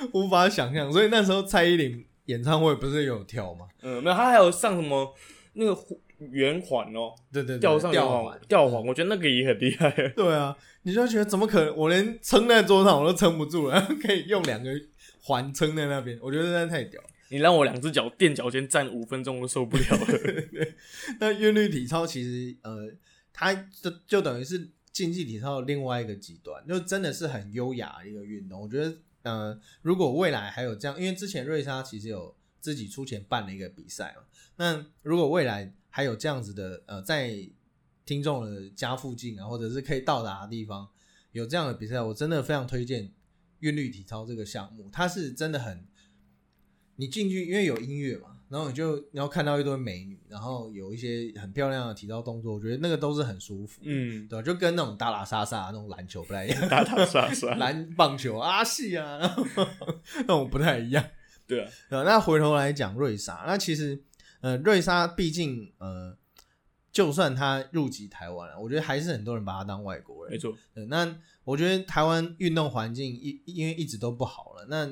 [0.13, 0.93] 无法想象。
[0.93, 3.67] 所以那时候蔡依林演唱会不是有跳吗？
[3.83, 5.15] 嗯，没有，他还有上什么
[5.55, 5.81] 那个
[6.19, 9.91] 圆环哦，对对对，吊上吊环，吊环，我觉得那个也很厉害。
[10.17, 11.77] 对啊，你就觉得怎么可能？
[11.77, 14.71] 我连撑在桌上我都撑不住了，然 后可以用两个
[15.23, 17.09] 环撑在那边，我觉得真的太屌了。
[17.31, 20.67] 你让我两只脚垫脚尖站五分钟，我都受不了了。
[21.21, 22.91] 那韵律体操其实呃，
[23.35, 28.63] 它就就等于是竞技体操的另外一个极端，就真的是很优雅的一个运动。
[28.63, 28.97] 我觉得
[29.29, 34.23] 呃，如果未来还有这样，因为之前瑞莎其实有自己出钱办了一个比赛嘛，
[34.57, 37.49] 那如果未来还有这样子的呃，在
[38.05, 40.89] 听众的家附近啊，或者是可以到达的地方
[41.33, 43.13] 有这样的比赛，我真的非常推荐
[43.61, 45.87] 韵律体操这个项目，它是真的很。
[47.01, 54.43] 你进去，因为有音乐嘛，然后你就然后看到一堆美女，然后有一些很漂亮的体操动作，我觉得那个都是很舒服，嗯，对吧？
[54.43, 59.19] 就跟那种打打杀杀那种篮球不太一样，打打杀杀，篮棒球啊戏啊，
[60.17, 61.05] 那种不太一样。
[61.47, 64.03] 对啊，呃，那回头来讲瑞莎，那其实
[64.41, 66.17] 呃，瑞莎毕竟呃，
[66.91, 70.33] 就算他入籍台湾了，我觉得还是很多人把他当外国人。
[70.33, 70.55] 没错。
[70.89, 74.87] 那我觉得台湾运动环境一因为一直都不好了，那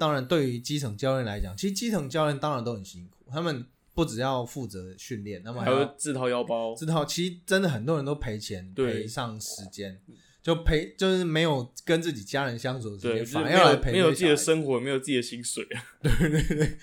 [0.00, 10.00] 当然对于基层教练来讲，其实基层教练当然都很辛苦，他们不只要负责训练，那么还要有自掏腰包，自掏，其实真的很多人都赔钱对赔上时间。
[10.42, 15.84] 就赔，就是没有跟自己家人相处的时对，间，反而要来陪没有自己的生活，没有自己的薪水啊。
[16.02, 16.78] 对对对，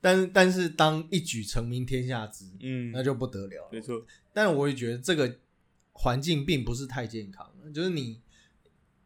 [0.00, 3.68] 但是但是当一举成名天下知，嗯，那就不得了了。
[3.70, 5.36] 没错，但我也觉得这个
[5.92, 8.18] 环境并不是太健康，就是你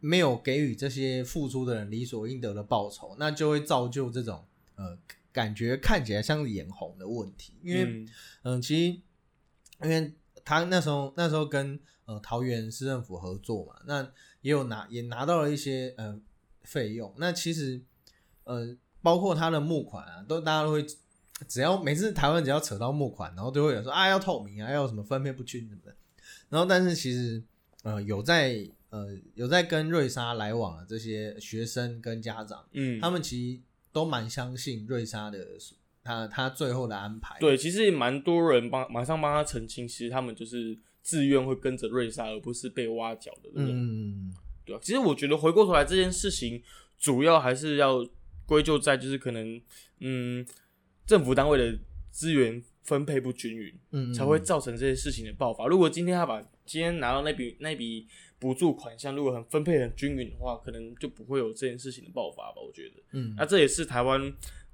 [0.06, 4.44] 没有给予这些付出的人理所应得的报酬，那就会造就这种
[4.76, 4.96] 呃
[5.32, 7.54] 感觉看起来像是眼红的问题。
[7.60, 8.08] 因为嗯
[8.42, 9.00] 嗯、其实
[9.82, 10.14] 因为
[10.44, 14.02] 他那时候那时候跟呃桃园市政府合作嘛，那
[14.42, 16.16] 也有拿也拿到了一些呃
[16.62, 17.12] 费用。
[17.18, 17.82] 那其实
[18.44, 20.86] 呃包括他的募款啊，都大家都会
[21.48, 25.92] 只要每次台湾只要扯到募款，然后都会有人说啊要透明啊，要什么分配不均什么的。
[26.48, 27.42] 然后但是其实
[27.82, 28.64] 呃有在
[28.96, 33.60] 呃有在跟瑞莎来往的这些学生跟家长，嗯，他们其实
[33.92, 35.46] 都蛮相信瑞莎的
[36.02, 37.36] 他他最后的安排。
[37.40, 43.50] 对，其实也蛮多人帮马上帮他澄清，其实他们就是自愿会跟着瑞莎，而不是被挖角的。
[43.54, 44.32] 嗯，
[44.64, 46.62] 对啊，其实我觉得回过头来这件事情，
[46.98, 48.06] 主要还是要
[48.46, 49.60] 归咎在就是可能
[50.00, 50.46] 嗯
[51.04, 51.78] 政府单位的
[52.10, 55.66] 资源分配不均匀，嗯，才会造成这些事情的爆发。
[55.66, 58.06] 如果今天他把今天拿到那笔那笔
[58.38, 62.60] 补助款项，如果很分配很均匀的话，可能就不会有这件事情的爆发吧。
[62.60, 64.20] 我觉得，嗯那这也是台湾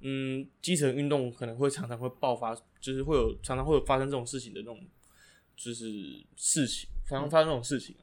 [0.01, 4.79] 嗯基层运动可能会常常会爆发，就是会有常常会有发生这种事情的那种
[5.55, 7.95] 就是事情，常常发生这种事情。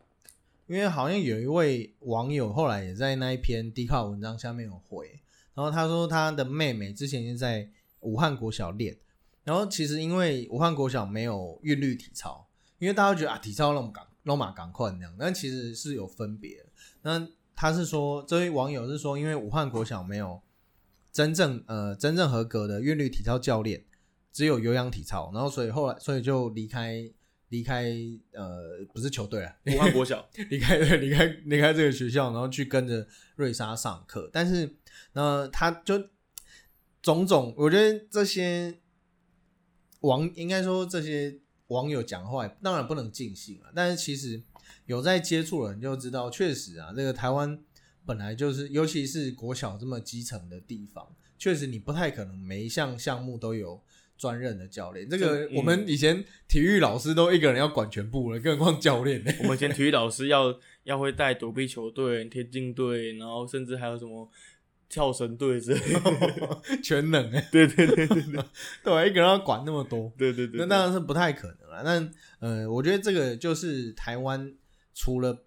[0.67, 5.21] 因为好像有一位网友后来也在那一篇低卡文章下面有回，
[5.53, 7.69] 然后他说他的妹妹之前是在
[8.01, 8.97] 武汉国小练，
[9.43, 16.65] 然后其实因为武汉国小没有韵律体操，因为大家觉得啊体操那么赶那么赶快那样，但其实是有分别。
[17.03, 20.41] 那他是说这位网友是说，因为武汉国小没有
[21.13, 23.85] 真正呃真正合格的韵律体操教练，
[24.33, 27.11] 只有有氧体操，然后所以后来所以就离开
[27.49, 27.93] 离开
[28.33, 33.07] 呃不是球队啊，武汉国小， 离开离开离开这个学校，然后去跟着
[33.37, 34.31] 瑞莎上课。
[34.33, 34.77] 但是
[35.15, 35.99] 那，他就
[37.03, 38.79] 种种，我觉得这些
[40.01, 43.73] 网应该说这些网友讲话，当然不能尽信啊。
[43.75, 44.41] 但是其实
[44.87, 47.59] 有在接触的人就知道，确实啊，这个台湾
[48.05, 51.07] 本来就是，尤其是国小这么基层的地方，
[51.37, 53.83] 确实你不太可能每一项项目都有。
[54.21, 59.33] 专任的教练，这个我们以前体育老师都一个人要管全部了，更何况教练呢？
[59.41, 60.55] 我们以前体育老师要
[60.85, 64.31] 要会带躲避球队、田径队，然后甚至还有什么
[64.91, 66.63] 跳绳队之类的。
[66.85, 68.43] 全能 哎，对对对对 对
[68.85, 71.83] 对啊，一个人要管那么多，对对对，那当然是不太可能了。
[71.83, 74.55] 那呃，我觉得这个就是台湾
[74.93, 75.47] 除了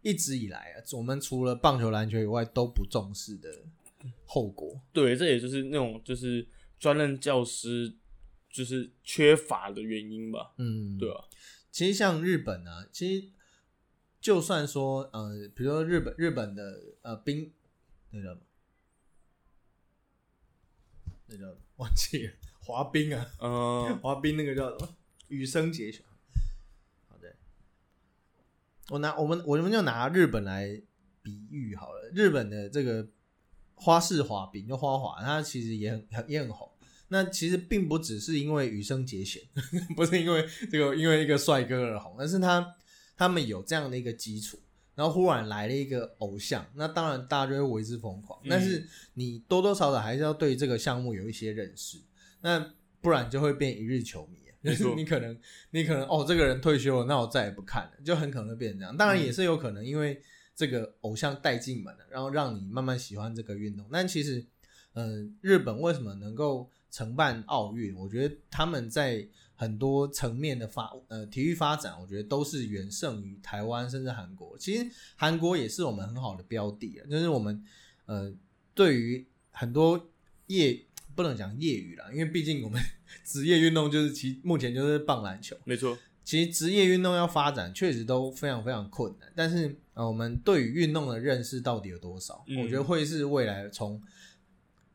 [0.00, 3.50] 一直以来啊，我们除了棒球、篮球以外都不重视的
[4.24, 4.80] 后果。
[4.92, 6.46] 对，这也就是那种就是
[6.78, 7.92] 专任教师
[8.50, 10.52] 就是缺乏的原因吧。
[10.58, 11.24] 嗯，对啊，
[11.72, 13.28] 其实像日本啊，其实
[14.20, 17.50] 就算说呃，比如说日本日本的呃兵
[18.10, 18.40] 那叫什么
[21.26, 21.44] 那叫
[21.76, 24.94] 忘记了滑冰啊，嗯，滑冰那个叫什么？
[25.28, 26.02] 羽生结弦。
[27.08, 27.34] 好的，
[28.90, 30.80] 我拿我们我们就拿日本来
[31.22, 32.10] 比喻好了。
[32.14, 33.06] 日本的这个
[33.74, 36.70] 花式滑冰，就花滑，它其实也很很也很红。
[37.08, 39.42] 那其实并不只是因为羽生结弦，
[39.94, 42.74] 不是因为这个因为一个帅哥而红，而是他
[43.16, 44.58] 他们有这样的一个基础。
[44.94, 48.38] 然后忽然来了一个偶像，那当然大家就会为之疯狂。
[48.44, 51.98] 嗯但是你多多少少还是要对这个项目有一些认识，
[52.40, 54.38] 那不然就会变一日球迷。
[54.96, 55.38] 你可能
[55.72, 58.96] 你可能哦，这个人退休了，那我再也不看了，就很可能会变成这样。
[58.96, 60.18] 当然也是有可能因为
[60.56, 63.86] 这个偶像带进门了，然后让你慢慢喜欢这个运动。
[63.92, 64.42] 但其实，
[64.94, 67.94] 呃，日本为什么能够承办奥运？
[67.94, 74.58] 我觉得他们在很多层面的发呃体育发展，我觉得都是远胜于台湾甚至韩国。
[74.58, 74.86] 其实
[75.16, 77.64] 韩国也是我们很好的标的啊，就是我们
[78.06, 78.32] 呃
[78.74, 80.10] 对于很多
[80.48, 82.82] 业不能讲业余啦，因为毕竟我们
[83.24, 85.56] 职业运动就是其目前就是棒篮球。
[85.64, 89.32] 没错，其实职业运动要发展，确实都非常非常困难。
[89.36, 92.44] 但是呃，我们对于运动的认识到底有多少？
[92.48, 94.02] 嗯我觉得会是未来从。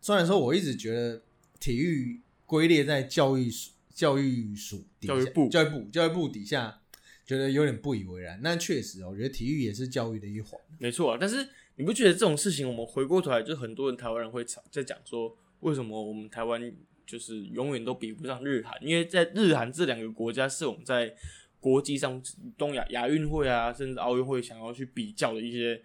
[0.01, 1.21] 虽然说我一直觉得
[1.59, 6.79] 体育归列在教育署教育署底下教育部教育部教育部底下，
[7.25, 8.39] 觉得有点不以为然。
[8.41, 10.57] 那确实哦，我觉得体育也是教育的一环。
[10.77, 11.17] 没错啊。
[11.19, 16.73] 但是你不觉得这种事情，我们回过头来，就很多人台湾人会吵在讲说，为什么我们台湾
[17.05, 18.81] 就是永远都比不上日韩？
[18.81, 21.13] 因为在日韩这两个国家是我们在
[21.59, 22.23] 国际上
[22.57, 25.81] 东亚亚运会啊，甚至奥运会想要去比较的一些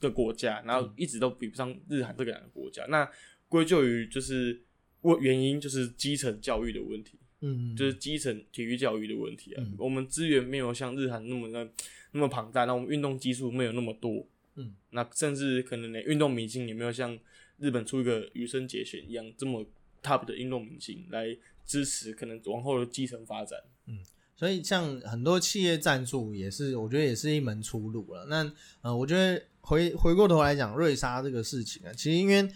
[0.00, 2.84] 的国家，然后一直都比不上日韩这两个国家。
[2.86, 3.08] 那
[3.48, 4.64] 归咎于就是
[5.00, 7.20] 我原因就是基层教育的问题。
[7.40, 9.62] 嗯，就是基层体育教育的问题啊。
[9.62, 11.68] 嗯我们资源没有像日韩那么的
[12.12, 17.18] 那么庞大，那我们运动基数没有那么多，嗯，那甚至可能连运动明星也没有像
[17.58, 19.66] 日本出一个羽生结弦一样这么
[20.02, 23.58] top 的运动明星来支持可能往后的基层发展。
[23.86, 23.98] 嗯
[24.38, 28.26] 所以像很多企业赞助也是，我觉得也是一门出路了。
[28.26, 32.46] 那呃，我觉得回回过头来讲瑞莎这个事情啊，其实因为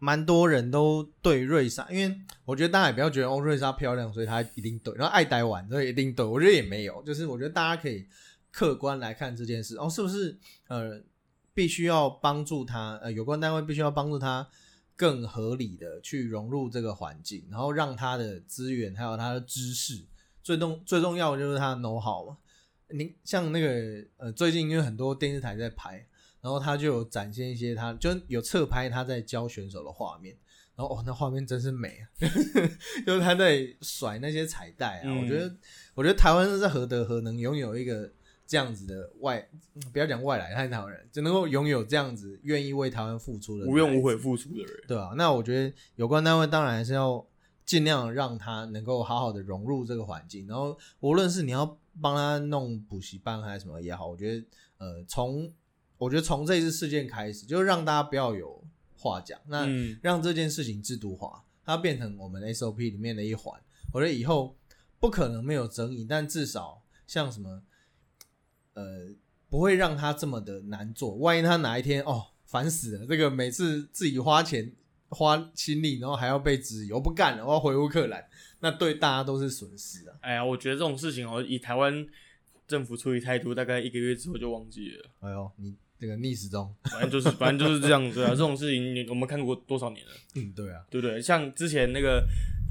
[0.00, 8.04] 蛮多人都对瑞莎，因为我觉得大家也不要觉得哦瑞莎漂亮，所以她一定对，然后爱呆玩所以一定对，我觉得也没有，就是我觉得大家可以
[8.50, 10.36] 客观来看这件事哦，是不是
[10.66, 11.00] 呃
[11.54, 14.48] 必须要帮助他呃有关单位必须要帮助他
[14.96, 20.04] 更合理的去融入这个环境，然后让他的资源还有他的知识。
[20.42, 22.38] 最重最重要的就是他的 know how 嘛。
[22.88, 26.04] 您像那个呃，最近因为很多电视台在拍，
[26.40, 30.36] 然后他就有展现一些他就有侧拍他在教选手的画面，
[30.74, 32.04] 然后哦，那画面真是美啊，
[33.06, 35.02] 就是他在甩那些彩带啊。
[35.04, 35.54] 嗯我觉得，
[35.94, 38.10] 我觉得台湾是何德何能拥有一个
[38.46, 39.48] 这样子的外，
[39.92, 47.24] 不要讲外来，他是台湾人，只能够拥有这样子愿意为台湾付出的无怨无悔付出的人，对啊，那我觉得有关单位当然还是要
[47.64, 54.44] 尽量让他能够好好的融入这个环境，然后无论是你要帮他弄补习班还是什么也好，我觉得
[54.78, 55.52] 呃从
[56.00, 58.64] 我觉得从这一次事件开始，就让大家不要有
[58.96, 63.60] 话讲，那嗯，让这件事情制度化，它变成我们 SOP 里面的一环。
[63.92, 64.56] 我觉得以后
[64.98, 67.62] 不可能没有争议，但至少像什么
[68.72, 69.08] 呃
[69.50, 71.16] 不会让他这么的难做。
[71.16, 74.72] 万一他哪一天哦烦死了，这个每次自己花钱
[75.10, 78.24] 花心力，然后还要被质疑，我不干了，我要回乌克兰，
[78.60, 80.16] 那对大家都是损失啊。
[80.22, 82.06] 哎呀，我觉得这种事情哦，以台湾
[82.66, 85.10] 政府处理态度，大概一个月之后就忘记了。
[85.20, 88.30] 哎呦，你这个逆时钟， 反正就是，反正就是这样子啊。
[88.30, 91.20] 这种事情你我们看过多少年了，嗯，对啊，对不对？
[91.20, 92.26] 像之前那个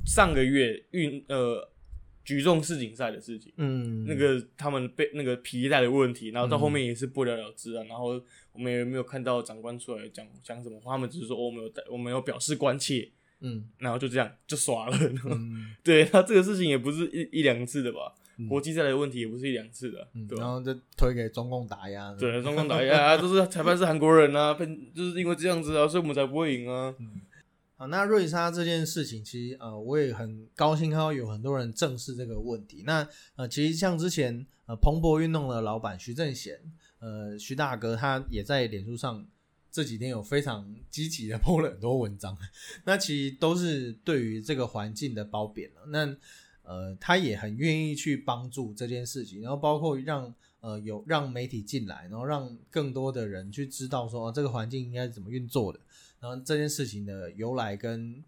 [0.05, 1.69] 上个月运呃
[2.25, 7.83] 举重世锦赛的事情，嗯，那个他们被那个皮带的问题，然后到后面也是不了了之啊。
[7.87, 8.19] 然后
[8.51, 13.09] 我们也没有看到长官出来讲讲什么话，他们只是说、哦我们有带我们有表示关切，
[13.41, 14.97] 嗯然后就这样就耍了。
[15.25, 18.13] 嗯对，他这个事情也不是一一两次的吧？
[18.39, 20.25] 嗯国际赛的问题也不是一两次的，嗯？
[20.37, 26.95] 然后就推给中共打压，对，中共打压 啊，都是裁判是韩国人啊，被 就是因为这样子啊，所以我们才不会赢啊。
[27.75, 32.83] 好，那瑞莎这件事情，其实呃，我也很高兴看到有很多人正视这个问题。
[32.85, 36.59] 那呃，其实像之前呃蓬勃运动的老板徐正贤，
[36.99, 39.25] 呃徐大哥，他也在脸书上
[39.71, 42.37] 这几天有非常积极的 po 了很多文章。
[42.83, 45.85] 那其实都是对于这个环境的褒贬了。
[45.87, 46.15] 那
[46.69, 55.79] 呃，他也很愿意去帮助这件事情，然后包括让呃有让媒体进来，然后让更多的人去知道说、啊、这个环境应该是怎么运作的。
[56.19, 58.23] 然后这件事情的由来跟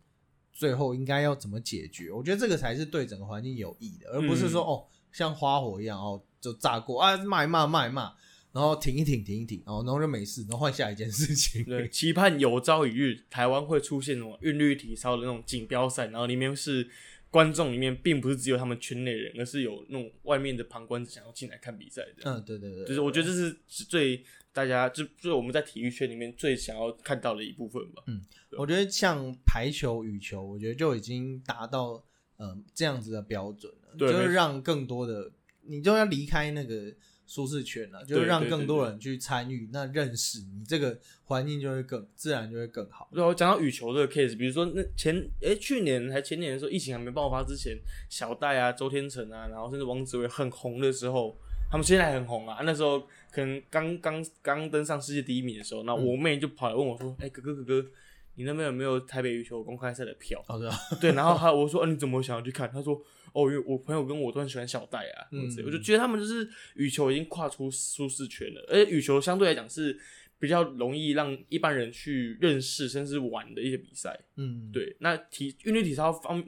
[0.51, 8.13] 最后应该要怎么解决，我觉得这个才是对整个环境有益的，而不是说、哦像花火一样哦就炸过啊骂一骂骂一骂，
[8.53, 11.65] 然后停一停停一停，然后然后就没事，然后换下一件事情。
[11.65, 16.89] 对， 期盼有朝一日台湾会出现那种韵律体操的那种锦标赛，然后里面是
[17.31, 22.23] 观众里面并不是只有他们圈内人，而是有那种外面的旁观者想要进来看比赛的。
[22.25, 28.03] 嗯，对对对，就是我觉得这是最大家就就是我们在体育圈里面最想要看到的一部分吧。
[28.07, 28.21] 嗯
[28.57, 31.93] 我觉得像排球、羽球，我觉得就已经达到
[32.35, 36.93] 嗯、呃这样子的标准了，就是让更多的你就要离开那个
[37.31, 43.07] 舒适圈了，就让更多人去参与，那认识你这个环境就会更自然就会更好。
[43.13, 47.77] 然后讲到羽球这个 case，比如说那前诶去年还前年的时候，疫情还没爆发之前，
[48.09, 51.37] 小戴啊、周天成啊，然后甚至王子伟很红的时候，
[51.71, 52.59] 他们现在很红啊。
[52.63, 52.99] 那时候
[53.31, 57.89] 可能刚刚刚登上世界第一名的时候，那我妹就跑来问我说：“哎、哥哥哥哥，
[58.35, 60.69] 你那边有没有台北羽球公开赛的票？”好的，
[60.99, 62.69] 对，然后还 我说、啊、你怎么想要去看？
[62.69, 63.01] 他说
[63.33, 65.27] 哦，因为我朋友跟我都很喜欢小戴啊，
[65.65, 69.97] 我就觉得他们就是羽球已经跨出舒适圈了，而且羽球相对来讲是
[70.39, 74.19] 比较容易让一般人去认识甚至玩的一些比赛。
[74.35, 76.43] 嗯，对，那体运动体操方。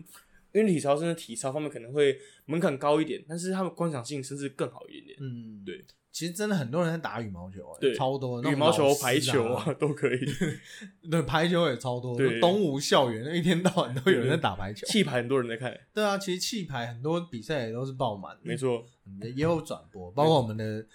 [0.53, 2.15] 运动体操甚至体操方面可能会
[2.45, 5.17] 门槛高一点，但是他们观赏性甚至更好一点点。
[5.19, 9.73] 嗯，对，其实真的很多人在打羽毛球、欸，对超多，那羽毛球、排球啊，啊。
[9.81, 10.19] 都可以，
[11.09, 12.39] 对，排球也超多，对。
[12.39, 14.85] 东吴校园一天到晚都有人在打排球。
[14.85, 20.85] 气排很多人在看，对啊，其实气排很多比赛也都是爆满的，没错，嗯也也有转播，包括我们的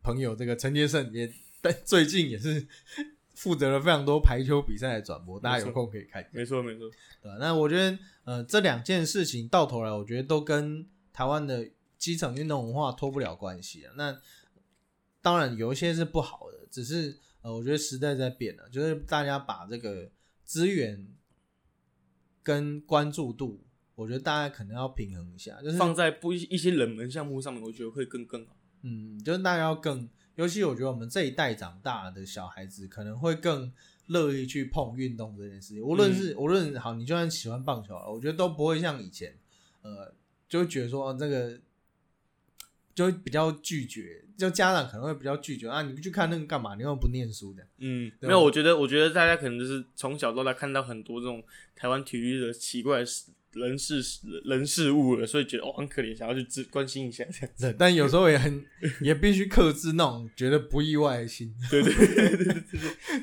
[0.00, 1.28] 朋友这个陈杰胜也，
[1.60, 2.64] 但最近也是
[3.34, 6.24] 负责了非常多排球比赛的转播，大家有空可以看。
[6.32, 6.88] 没错，没错，
[7.20, 11.68] 对那我觉得，呃，这两件事情到头来，我觉得都跟台湾的
[11.98, 13.92] 基层运动文化脱不了关系啊。
[13.96, 14.16] 那
[15.28, 20.10] 当然有一些是不好的，只是呃，我觉得时代在变了，就是大家把这个
[20.42, 21.06] 资源
[22.42, 23.62] 跟关注度，
[23.94, 28.56] 我觉得大家可能要平衡一下，就是放在不一一些冷门项目上面，我觉得会更更好。
[28.80, 33.70] 嗯，就是大家要更，尤其我觉得我们这一代长大的小孩子可能会更
[34.06, 35.82] 乐意去碰运动这件事情。
[35.82, 39.36] 无论是、无论好，你就算喜欢棒球我觉得都不会像以前，
[39.82, 40.10] 呃，
[40.48, 41.60] 就会觉得说、哦、这个
[42.98, 46.74] 就会比较拒绝，就家长可能会比较拒绝啊，你不去看那个干嘛？
[46.74, 47.62] 你又不念书的。
[47.78, 51.40] 嗯，对没有，我觉得，我觉得大家可能就是从小到大看到很多这种
[51.76, 54.02] 台湾体育的奇怪事人事
[54.46, 57.76] 人事物了，所以觉得哦很可怜，想要去知关心一下这样子。
[57.78, 58.64] 但有时候也很
[59.00, 61.54] 也必须克制那种觉得不意外的心。
[61.70, 62.62] 对对对对对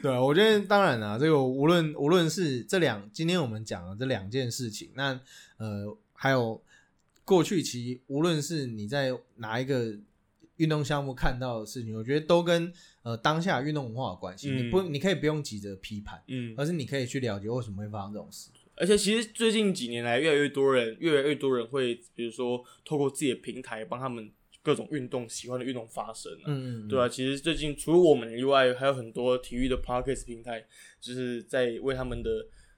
[0.01, 5.19] 对，我觉得当然啦，这个无论无论是这两今天我们讲的这两件事情，那
[5.57, 6.63] 呃还有
[7.26, 9.97] 过去期，无论是你在哪一个
[10.57, 12.71] 运动项目看到的事情，我觉得都跟
[13.03, 14.49] 呃当下运动文化有关系。
[14.51, 18.51] 嗯你不你可以不用急着批判，嗯，而是你可以去了解为什么会发生这种事。
[18.78, 24.30] 而且其实最近几年来，越来越多人，越来越多人会，比如说透过自己的平台帮他们
[24.61, 26.45] 各种运动喜欢的运动发声啊。
[26.47, 30.65] 嗯，对啊，其实最近除了我们以外，还有很多体育的 podcast 平台，
[30.99, 32.30] 就是在为他们的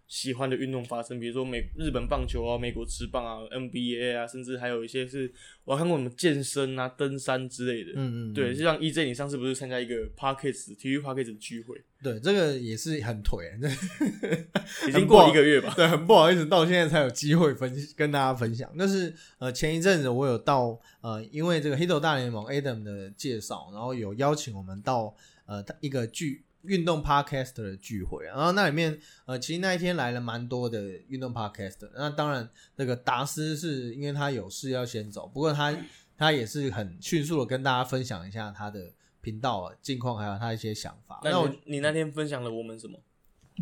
[0.08, 5.32] 喜欢的运动发生，比如说美日本棒球啊、美国职棒啊、NBA 啊，甚至还有一些是
[5.66, 7.92] 我看过什么健身啊、登山之类的。
[7.96, 13.52] 嗯嗯，对，就像 EJ，你上次不是参加一个 podcast 体育 podcast 的聚会，对，这个也是很腿，
[14.88, 15.74] 已经过一个月吧？
[15.76, 18.74] 对，很不好意思，到现在才有机会分跟大家分享。
[18.78, 25.14] 但是呃，前一阵子我有到呃，因为这个黑豆大联盟 Adam 的介绍，然后有邀请我们到
[25.46, 31.90] 呃一个聚运动 Podcast 的聚会，然后那里面呃，其实那一天来了蛮多的运动 Podcast。
[31.96, 35.76] 那当然，那个达斯是因为他有事要先走，不过他
[36.18, 38.92] 他也是很迅速的跟大家分享一下他的
[39.22, 41.22] 频道啊近况，还有他一些想法。
[41.24, 43.00] 那我你那天分享了我们什么？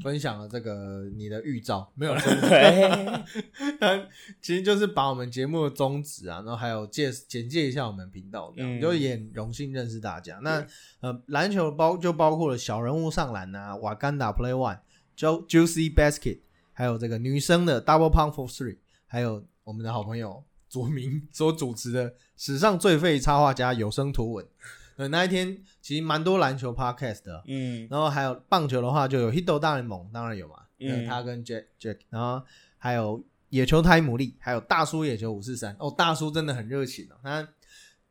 [0.04, 3.26] 分享了这个你的预兆，没有了 对，
[3.80, 4.08] 他
[4.41, 10.39] 其实就是把我们节目的宗旨啊，然后还有介简介一下我们频道，这样、嗯就也很荣幸认识大家。
[10.43, 10.66] 那
[11.00, 14.80] 呃，篮球包就包括了小人物上篮啊，瓦干达 Play One、
[15.18, 16.39] Ju Juicy Basket，
[16.74, 18.78] 还有这个女生的 Double Pump for Three，
[19.08, 24.46] 还有我们的好朋友卓明所主持的史上最废插画家有声图文。
[24.96, 27.88] 呃，那一天其实蛮多篮球 podcast 的，嗯。
[27.89, 31.06] 然后还有棒球的话，就有 Hito 大联盟，当然有嘛，嗯。
[31.06, 32.41] 嗯，他跟 Jack Jack，然后
[32.78, 37.16] 还有野球台姆利，还有大叔野球五四三，哦，大叔真的很热情哦。
[37.22, 37.48] 他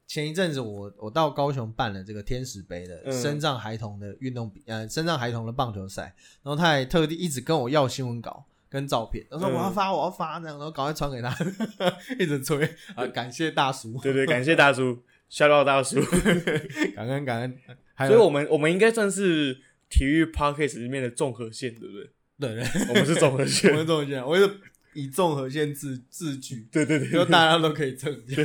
[0.06, 3.12] 前一阵子我我到高雄办了这个天使杯的嗯。
[3.12, 8.44] 身障孩童的运动比，呃，身障孩童的棒球赛，然后他还特地一直跟我要新闻稿。
[8.66, 9.54] 跟照片，他说嗯。
[9.54, 11.32] 我要发，我要发，这样，然后赶快传给他，
[12.18, 16.00] 一直催啊，感谢大叔，对对，感谢大叔，笑到大叔。
[16.94, 17.58] 感恩感恩，
[17.94, 19.58] 还有所以我们我们应该算是
[19.88, 22.10] 体育 podcast 里面的综合线，对不对？
[22.36, 23.82] 对对，我们是综合线我们。
[23.82, 24.50] 是综合线，我是
[24.94, 28.44] 以综合线自自居，对对对就大家都可以蹭见，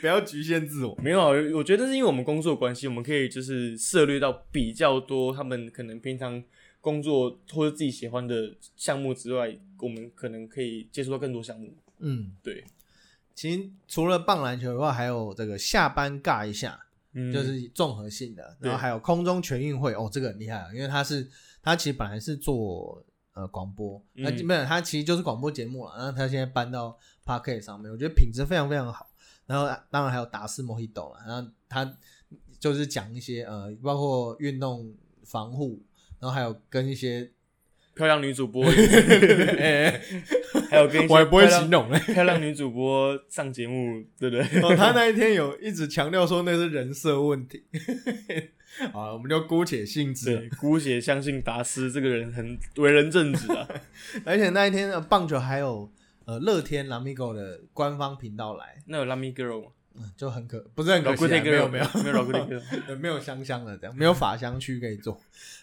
[0.00, 0.96] 不要局限自我。
[1.02, 1.20] 没有，
[1.56, 6.42] 我觉得是因为我们工作关系，我们可以就是涉猎到比较多他们可能平常
[6.80, 11.74] 工作或者自己喜欢的项目之外，我们可能可以接触到更多项目。
[12.00, 12.64] 嗯，对，
[13.34, 16.78] 其实除了棒篮球以外，还有这个下班尬一下，
[17.12, 21.28] 嗯，就是综合性的，然后还有空中全运会，哦，这个很厉害啊，因为他是
[21.62, 23.04] 他其实本来是做
[23.34, 29.10] 呃广播，嗯那基本上他其实就是广播节目了，然后他现在搬到 p a r k e t 上面，我觉得品质非常非常好。
[29.46, 31.98] 然后当然还有达斯莫希斗了，然后他
[32.58, 35.82] 就是讲一些呃，包括运动防护，
[36.18, 37.30] 然后还有跟一些
[37.94, 38.64] 漂亮女主播，
[40.68, 41.98] 还有我也不会形容嘞。
[42.00, 44.42] 漂亮女主播上节目，对不对？
[44.62, 47.62] 哦，他那一天有一直强调说那是人设问题，
[48.92, 53.68] 啊，我们就姑且信之，姑且相信达斯这个人很为人正直啊。
[54.24, 55.88] 而且那一天的棒球还有
[56.24, 59.70] 呃乐天 Lamigo 的官方频道来，那有 Lamy Girl 吗？
[59.96, 62.62] 嗯就很可不是很可老惜、没有没有没有老 Girl。
[62.88, 65.20] 呃没有香香的这样，没有法香区可以做。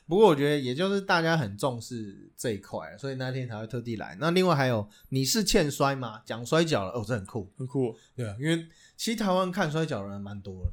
[0.08, 4.18] 不过我觉得也就是大家很重视这一块，所以那天才会特地来。
[4.20, 6.22] 那另外还有你是欠摔吗？
[6.26, 8.66] 讲摔跤了，哦，这很酷，很酷哦，对啊，因为
[8.98, 10.72] 其实台湾看摔跤的人蛮多的，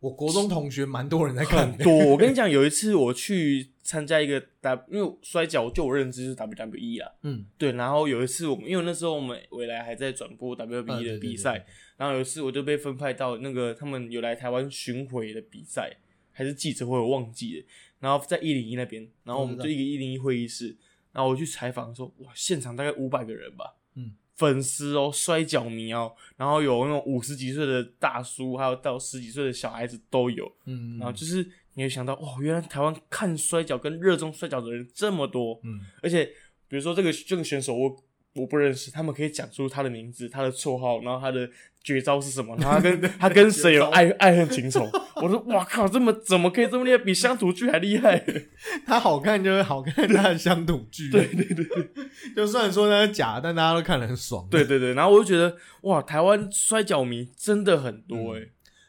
[0.00, 1.84] 我国中同学蛮多人在看的。
[1.84, 2.12] 很多。
[2.12, 7.72] 我跟你讲，有一次我去参加一个 W，因为摔跤就我认知是 WWE 啊，嗯，对。
[7.72, 11.64] 然后有一次我们，因为那时候我们未来还在转播 WWE 嗯对对的比赛，
[11.96, 15.96] 然后有一次我就被分派到那个他们有来台湾巡回的比赛，
[16.30, 17.66] 还是记者会，我忘记了。
[17.98, 20.76] 然后在一零一那边，然后我们就一个一零一会议室，
[21.12, 36.24] 然后我去采访说，哇，现场大概五百个人吧，嗯，粉丝哦，摔跤迷哦，然后有那种五十几岁的大叔，还有到十几岁的小孩子都有，嗯，然后就是你会想到，哇，原来台湾看摔跤跟热衷摔跤的人这么多，嗯，而且
[36.68, 37.96] 比如说这个这个选手我
[38.36, 41.48] 我不认识，他们可以讲出他的名字、他的绰号，然后他的
[41.82, 44.88] 绝招是什么，然后他跟 他跟谁有爱爱恨情仇。
[45.16, 48.22] 我说哇靠，这么怎么可以这么厉害，比乡土剧还厉害？
[48.86, 51.88] 他好看就是好看他的乡土剧，对对对对，
[52.36, 54.46] 就虽然说那是假，但大家都看得很爽。
[54.50, 58.42] 对对对，然后我就觉得哇，台湾摔跤迷真的很多哎、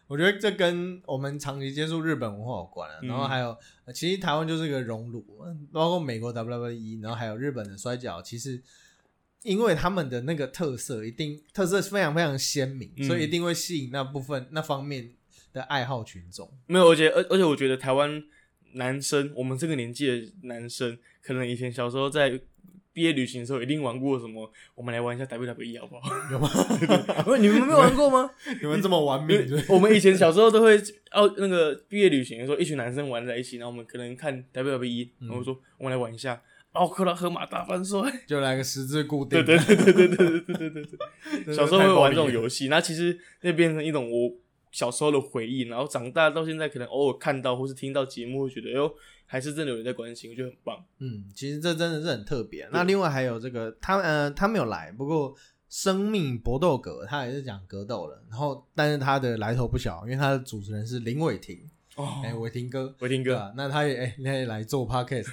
[0.08, 8.62] 我觉得这跟我们长期接触日本文化有关然后还有，呃其实台湾就是个熔炉，嗯包括美国 WWE，然后还有日本的摔跤，其实
[9.48, 15.10] 因为他们的那个特色，一定特色非常非常鲜明，嗯所以一定会吸引那部分那方面
[15.54, 16.52] 的爱好群众。
[16.68, 18.22] 没有，而且而而且我觉得台湾
[18.74, 22.40] 男生，我们这个年纪的男生，可能以前小时候在
[22.92, 24.52] 毕业旅行的时候，一定玩过什么？
[24.76, 26.10] 我们来玩一下 WWE 好不好？
[26.30, 26.50] 有吗？
[27.24, 28.30] 不是你们没有玩过吗？
[28.60, 30.76] 你们这么玩命，我们以前小时候都会
[31.12, 36.42] 哦，那个毕业旅行的时候，一群男生玩在一起，然后我们可能看 WWE，然后说我们来玩一下
[36.78, 38.00] 奥克拉荷马大翻摔。
[38.28, 39.44] 就来个十字固定。
[39.44, 40.86] 对对对对对对对对对对
[41.46, 41.56] 对。
[41.56, 42.34] 小时候会玩这种戏。
[42.34, 44.32] 游戏，那其实那变成一种我
[44.72, 48.94] 小时候的回忆，然后长大到现在，可能偶尔看到或是听到节目，会觉得，哎呦，
[49.26, 50.86] 还是真的有人在关心，我觉得很棒。
[51.00, 52.68] 嗯，其实这真的是很特别。
[52.72, 55.34] 那另外还有这个，他呃他没有来，不过
[55.70, 61.60] 生命搏斗格他也是讲格斗的，然后但是他的来头不小，因为他的主持人是林伟霆，
[61.98, 62.22] 哦。
[62.24, 65.28] 哎、伟霆哥，伟霆哥，啊，那他也哎、他也来做 podcast，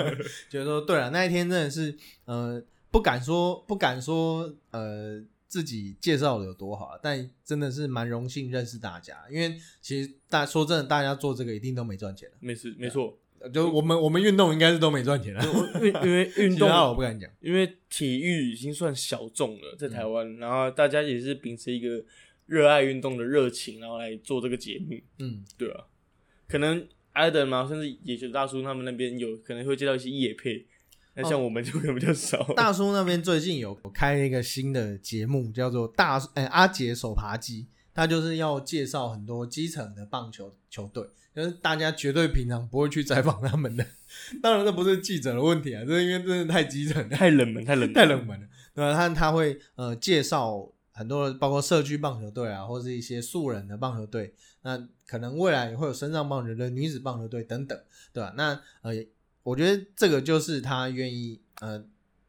[0.48, 1.94] 觉得说对了，那一天真的是
[2.24, 15.42] 呃不敢说不敢说呃自己介绍的有多好，但真的是蛮荣幸认识大家，因为其实大说真的，大家做这个一定都没赚钱的，没事，没错，呃就我们我们运动应该是都没赚钱的，
[15.74, 17.28] 因为因为 运其他我动，不敢讲。
[17.40, 22.04] 因为体育已经算小众了，在台湾，然后大家也是秉持一个
[22.46, 25.84] 热爱运动的热情，然后来做这个节目，嗯，对啊，
[26.50, 30.66] 可能艾登嘛，甚至野球大叔他们那边有可能会接到一些业配，
[31.14, 32.42] 那像我们就可能比较少。
[32.54, 43.86] 大叔那边最近有开了一个新的节目，叫做大哎、阿杰手扒鸡，他就是要介绍很多基层的棒球球队，就是大家绝对平常不会去采访他们的。
[44.42, 48.46] 当然，这不是记者的问题啊，这是因为真的太基层，太冷门，太冷门，太冷门了。
[48.72, 48.92] 对吧？
[48.94, 50.70] 他他会呃介绍
[51.00, 54.34] 很多，包括社区棒球队啊，或是一些素人的棒球队。
[54.60, 57.80] 那可能未来也会有身上棒球队、女子棒球队等等，
[58.12, 58.34] 对吧？
[58.36, 58.92] 那呃，
[59.42, 61.82] 我觉得这个就是他愿意呃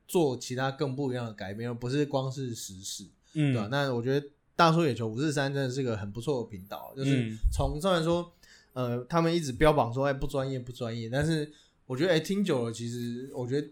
[0.07, 3.03] 做其他更不一样的改变，而不是光是时事，
[3.33, 3.67] 对吧？
[3.67, 8.31] 嗯，那我觉得大叔野球五四三真的是个很不错的频道，就是嗯从虽然说
[8.71, 11.51] 呃他们一直标榜说哎不专业不专业，但是
[11.85, 13.67] 我觉得哎听久了，其实我觉得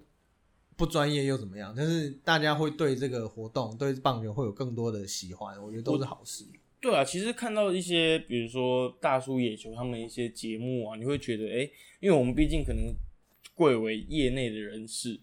[0.80, 1.74] 不专业又怎么样？
[1.76, 6.46] 但是大家会对这个活动对棒球会有更多的喜欢，我觉得都是好事。
[6.80, 11.70] 对啊，其实看到一些，比如说大叔野球他们一些节目啊，你会觉得，哎、
[12.00, 12.96] 因为我们毕竟可能
[13.54, 15.20] 贵为业内的人士，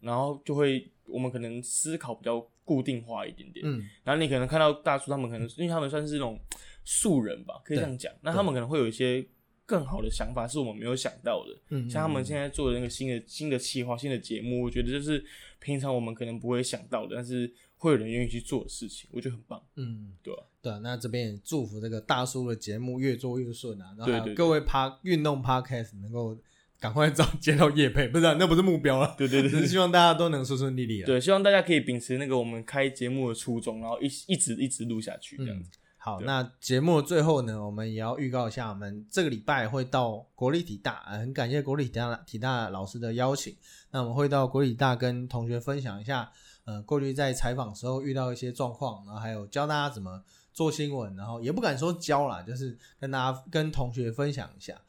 [0.00, 6.38] 然后就会我们可能思考比较固定化一点点，嗯，然后你可能看到大叔他们可能，因为他们算是那种
[6.84, 9.26] 素人吧，可以这样讲，那他们可能会有一些
[9.70, 11.56] 更好的想法，是我们没有想到的。
[11.68, 15.24] 嗯像他们现在做的那个新的新的企划、新的节目，我觉得就是
[15.60, 26.36] 平常我们可能不会想到的，但是会有人愿意去做的事情，我觉得很棒，嗯，对吧、对啊，那这边也祝福这个大叔的节目越做越顺啊，然后各位趴运动 podcast 能够
[26.80, 31.06] 赶快找接到业配，不是、啊、那不是目标了，对对对只是希望大家都能顺顺利利啊。
[31.06, 35.70] 对，希望大家可以秉持那个我们开节目的初衷，然后一一直一直录下去这样子。
[36.02, 43.54] 好，那节目的最后呢，我们也要预告一下，我们这个礼拜会到国立体大，呃很感谢国立体大体大老师的邀请。
[43.90, 46.32] 那我们会到国立体大跟同学分享一下，
[46.64, 50.24] 呃，过去在采访时候遇到一些状况，然后还有教大家怎么
[50.54, 54.80] 做新闻，然后也不敢说教啦，就是跟大家跟同学分享一下。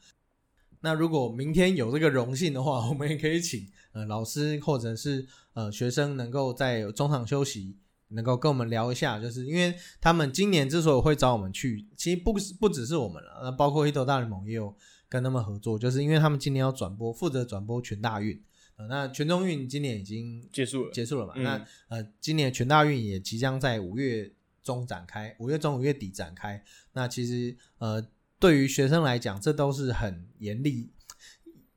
[0.80, 7.76] 那如果明天有这个荣幸的话，我们也可以请呃老师或者是呃学生能够在中场休息，
[8.12, 14.74] 能够跟我们聊一下，就是因为他们今年之所以会找我们去，其实不是不只是我们了，那包括一头大联盟也有
[15.08, 18.42] 跟他们合作，就是因为他们今年要转播，负责转播全大运。
[18.76, 21.34] 呃，那全中运今年已经结束了，结束了嘛？
[21.36, 24.32] 嗯那呃，今年全大运也即将在五月
[24.62, 26.64] 中展开，五月中五月底展开。
[26.92, 28.02] 那其实呃，
[28.38, 30.91] 对于学生来讲，这都是很严厉，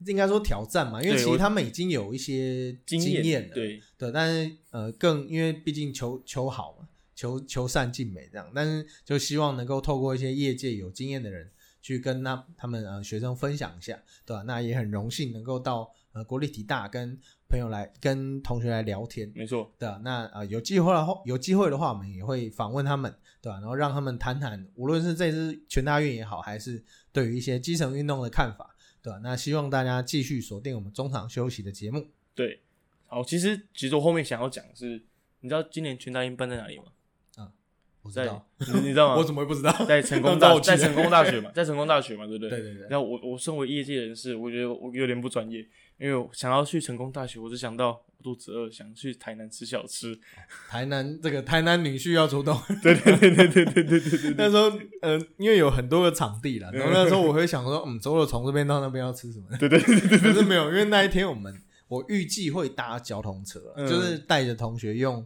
[0.06, 11.50] 应该说挑战嘛，因为其实他们已经有一些经验了，对，对，但是呃，更因为毕竟求求好嘛，求求善尽美这样，但是就希望能够透过一些业界有经验的人
[11.82, 28.75] 去跟他他们呃学生分享一下，对吧、那也很荣幸能够到呃国立体大跟朋友来跟同学来聊天，没错，对啊，那呃有机会的话，有机会的话，我们也会访问他们，对吧、然后让他们谈谈，无论是这次全大运也好，还是对于一些基层运动的看法，
[29.06, 32.08] 对吧、那希望大家继续锁定我们中场休息的节目。
[32.34, 32.60] 对。
[33.06, 35.00] 好，其实其实我后面想要讲的是，
[35.42, 36.86] 你知道今年全大英办在哪里吗？
[37.36, 37.52] 啊
[38.02, 39.18] 我知道，你你知道吗？
[39.22, 39.72] 我怎么会不知道？
[39.86, 42.50] 在成功大在成功大学嘛，在成功大学嘛，对不对？
[42.50, 45.60] 对对对然后我我身为业界人士，我觉得我有点不专业，
[46.00, 50.20] 因为我想要去成功大学，我只想到肚子饿，想去台南吃小吃。
[50.68, 59.46] 台南这个台南女婿要出动，对对对对对对对对对那时候呃，因为有很多个场地啦，然后那时候我会想说，嗯，走了从这边到那边要吃什么？
[59.60, 65.26] 对对对对可是没有，因为那一天我们我预计会搭交通车，嗯就是带着同学用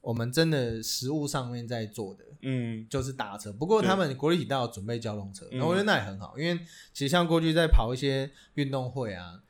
[0.00, 3.52] 我们真的食物上面在做的，嗯，就是搭车。
[3.52, 6.58] 不过他们国立体大有准备交通车，然后我觉得那也很好，因为
[6.94, 9.40] 其实像过去在跑一些运动会啊，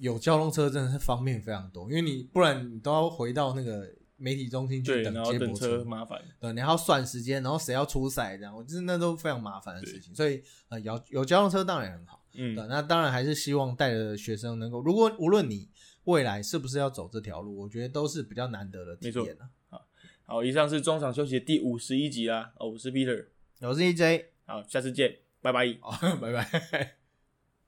[0.00, 3.86] 有交通车真的是方便非常多，因为你不然你都要回到那个
[4.16, 6.20] 媒体中心去对，等然后接驳车麻烦。
[6.40, 10.14] 对，你还要算时间，然后谁要出赛这样，我就是那都非常麻烦的事情。
[10.14, 12.24] 所以呃，有有交通车当然也很好。
[12.32, 15.68] 嗯对，，那当然还是希望带着学生能够，如果无论你
[16.04, 19.36] 未来是不是要走这条路，我觉得都是比较难得的体验
[19.68, 19.80] 啊。
[20.24, 22.52] 好，以上是中场休息的第五十一集啦。
[22.56, 23.26] 哦，我是 Peter，
[23.60, 25.76] 我是 EJ，好，下次见，拜拜。
[25.80, 25.90] 好，
[26.22, 26.99] 拜拜。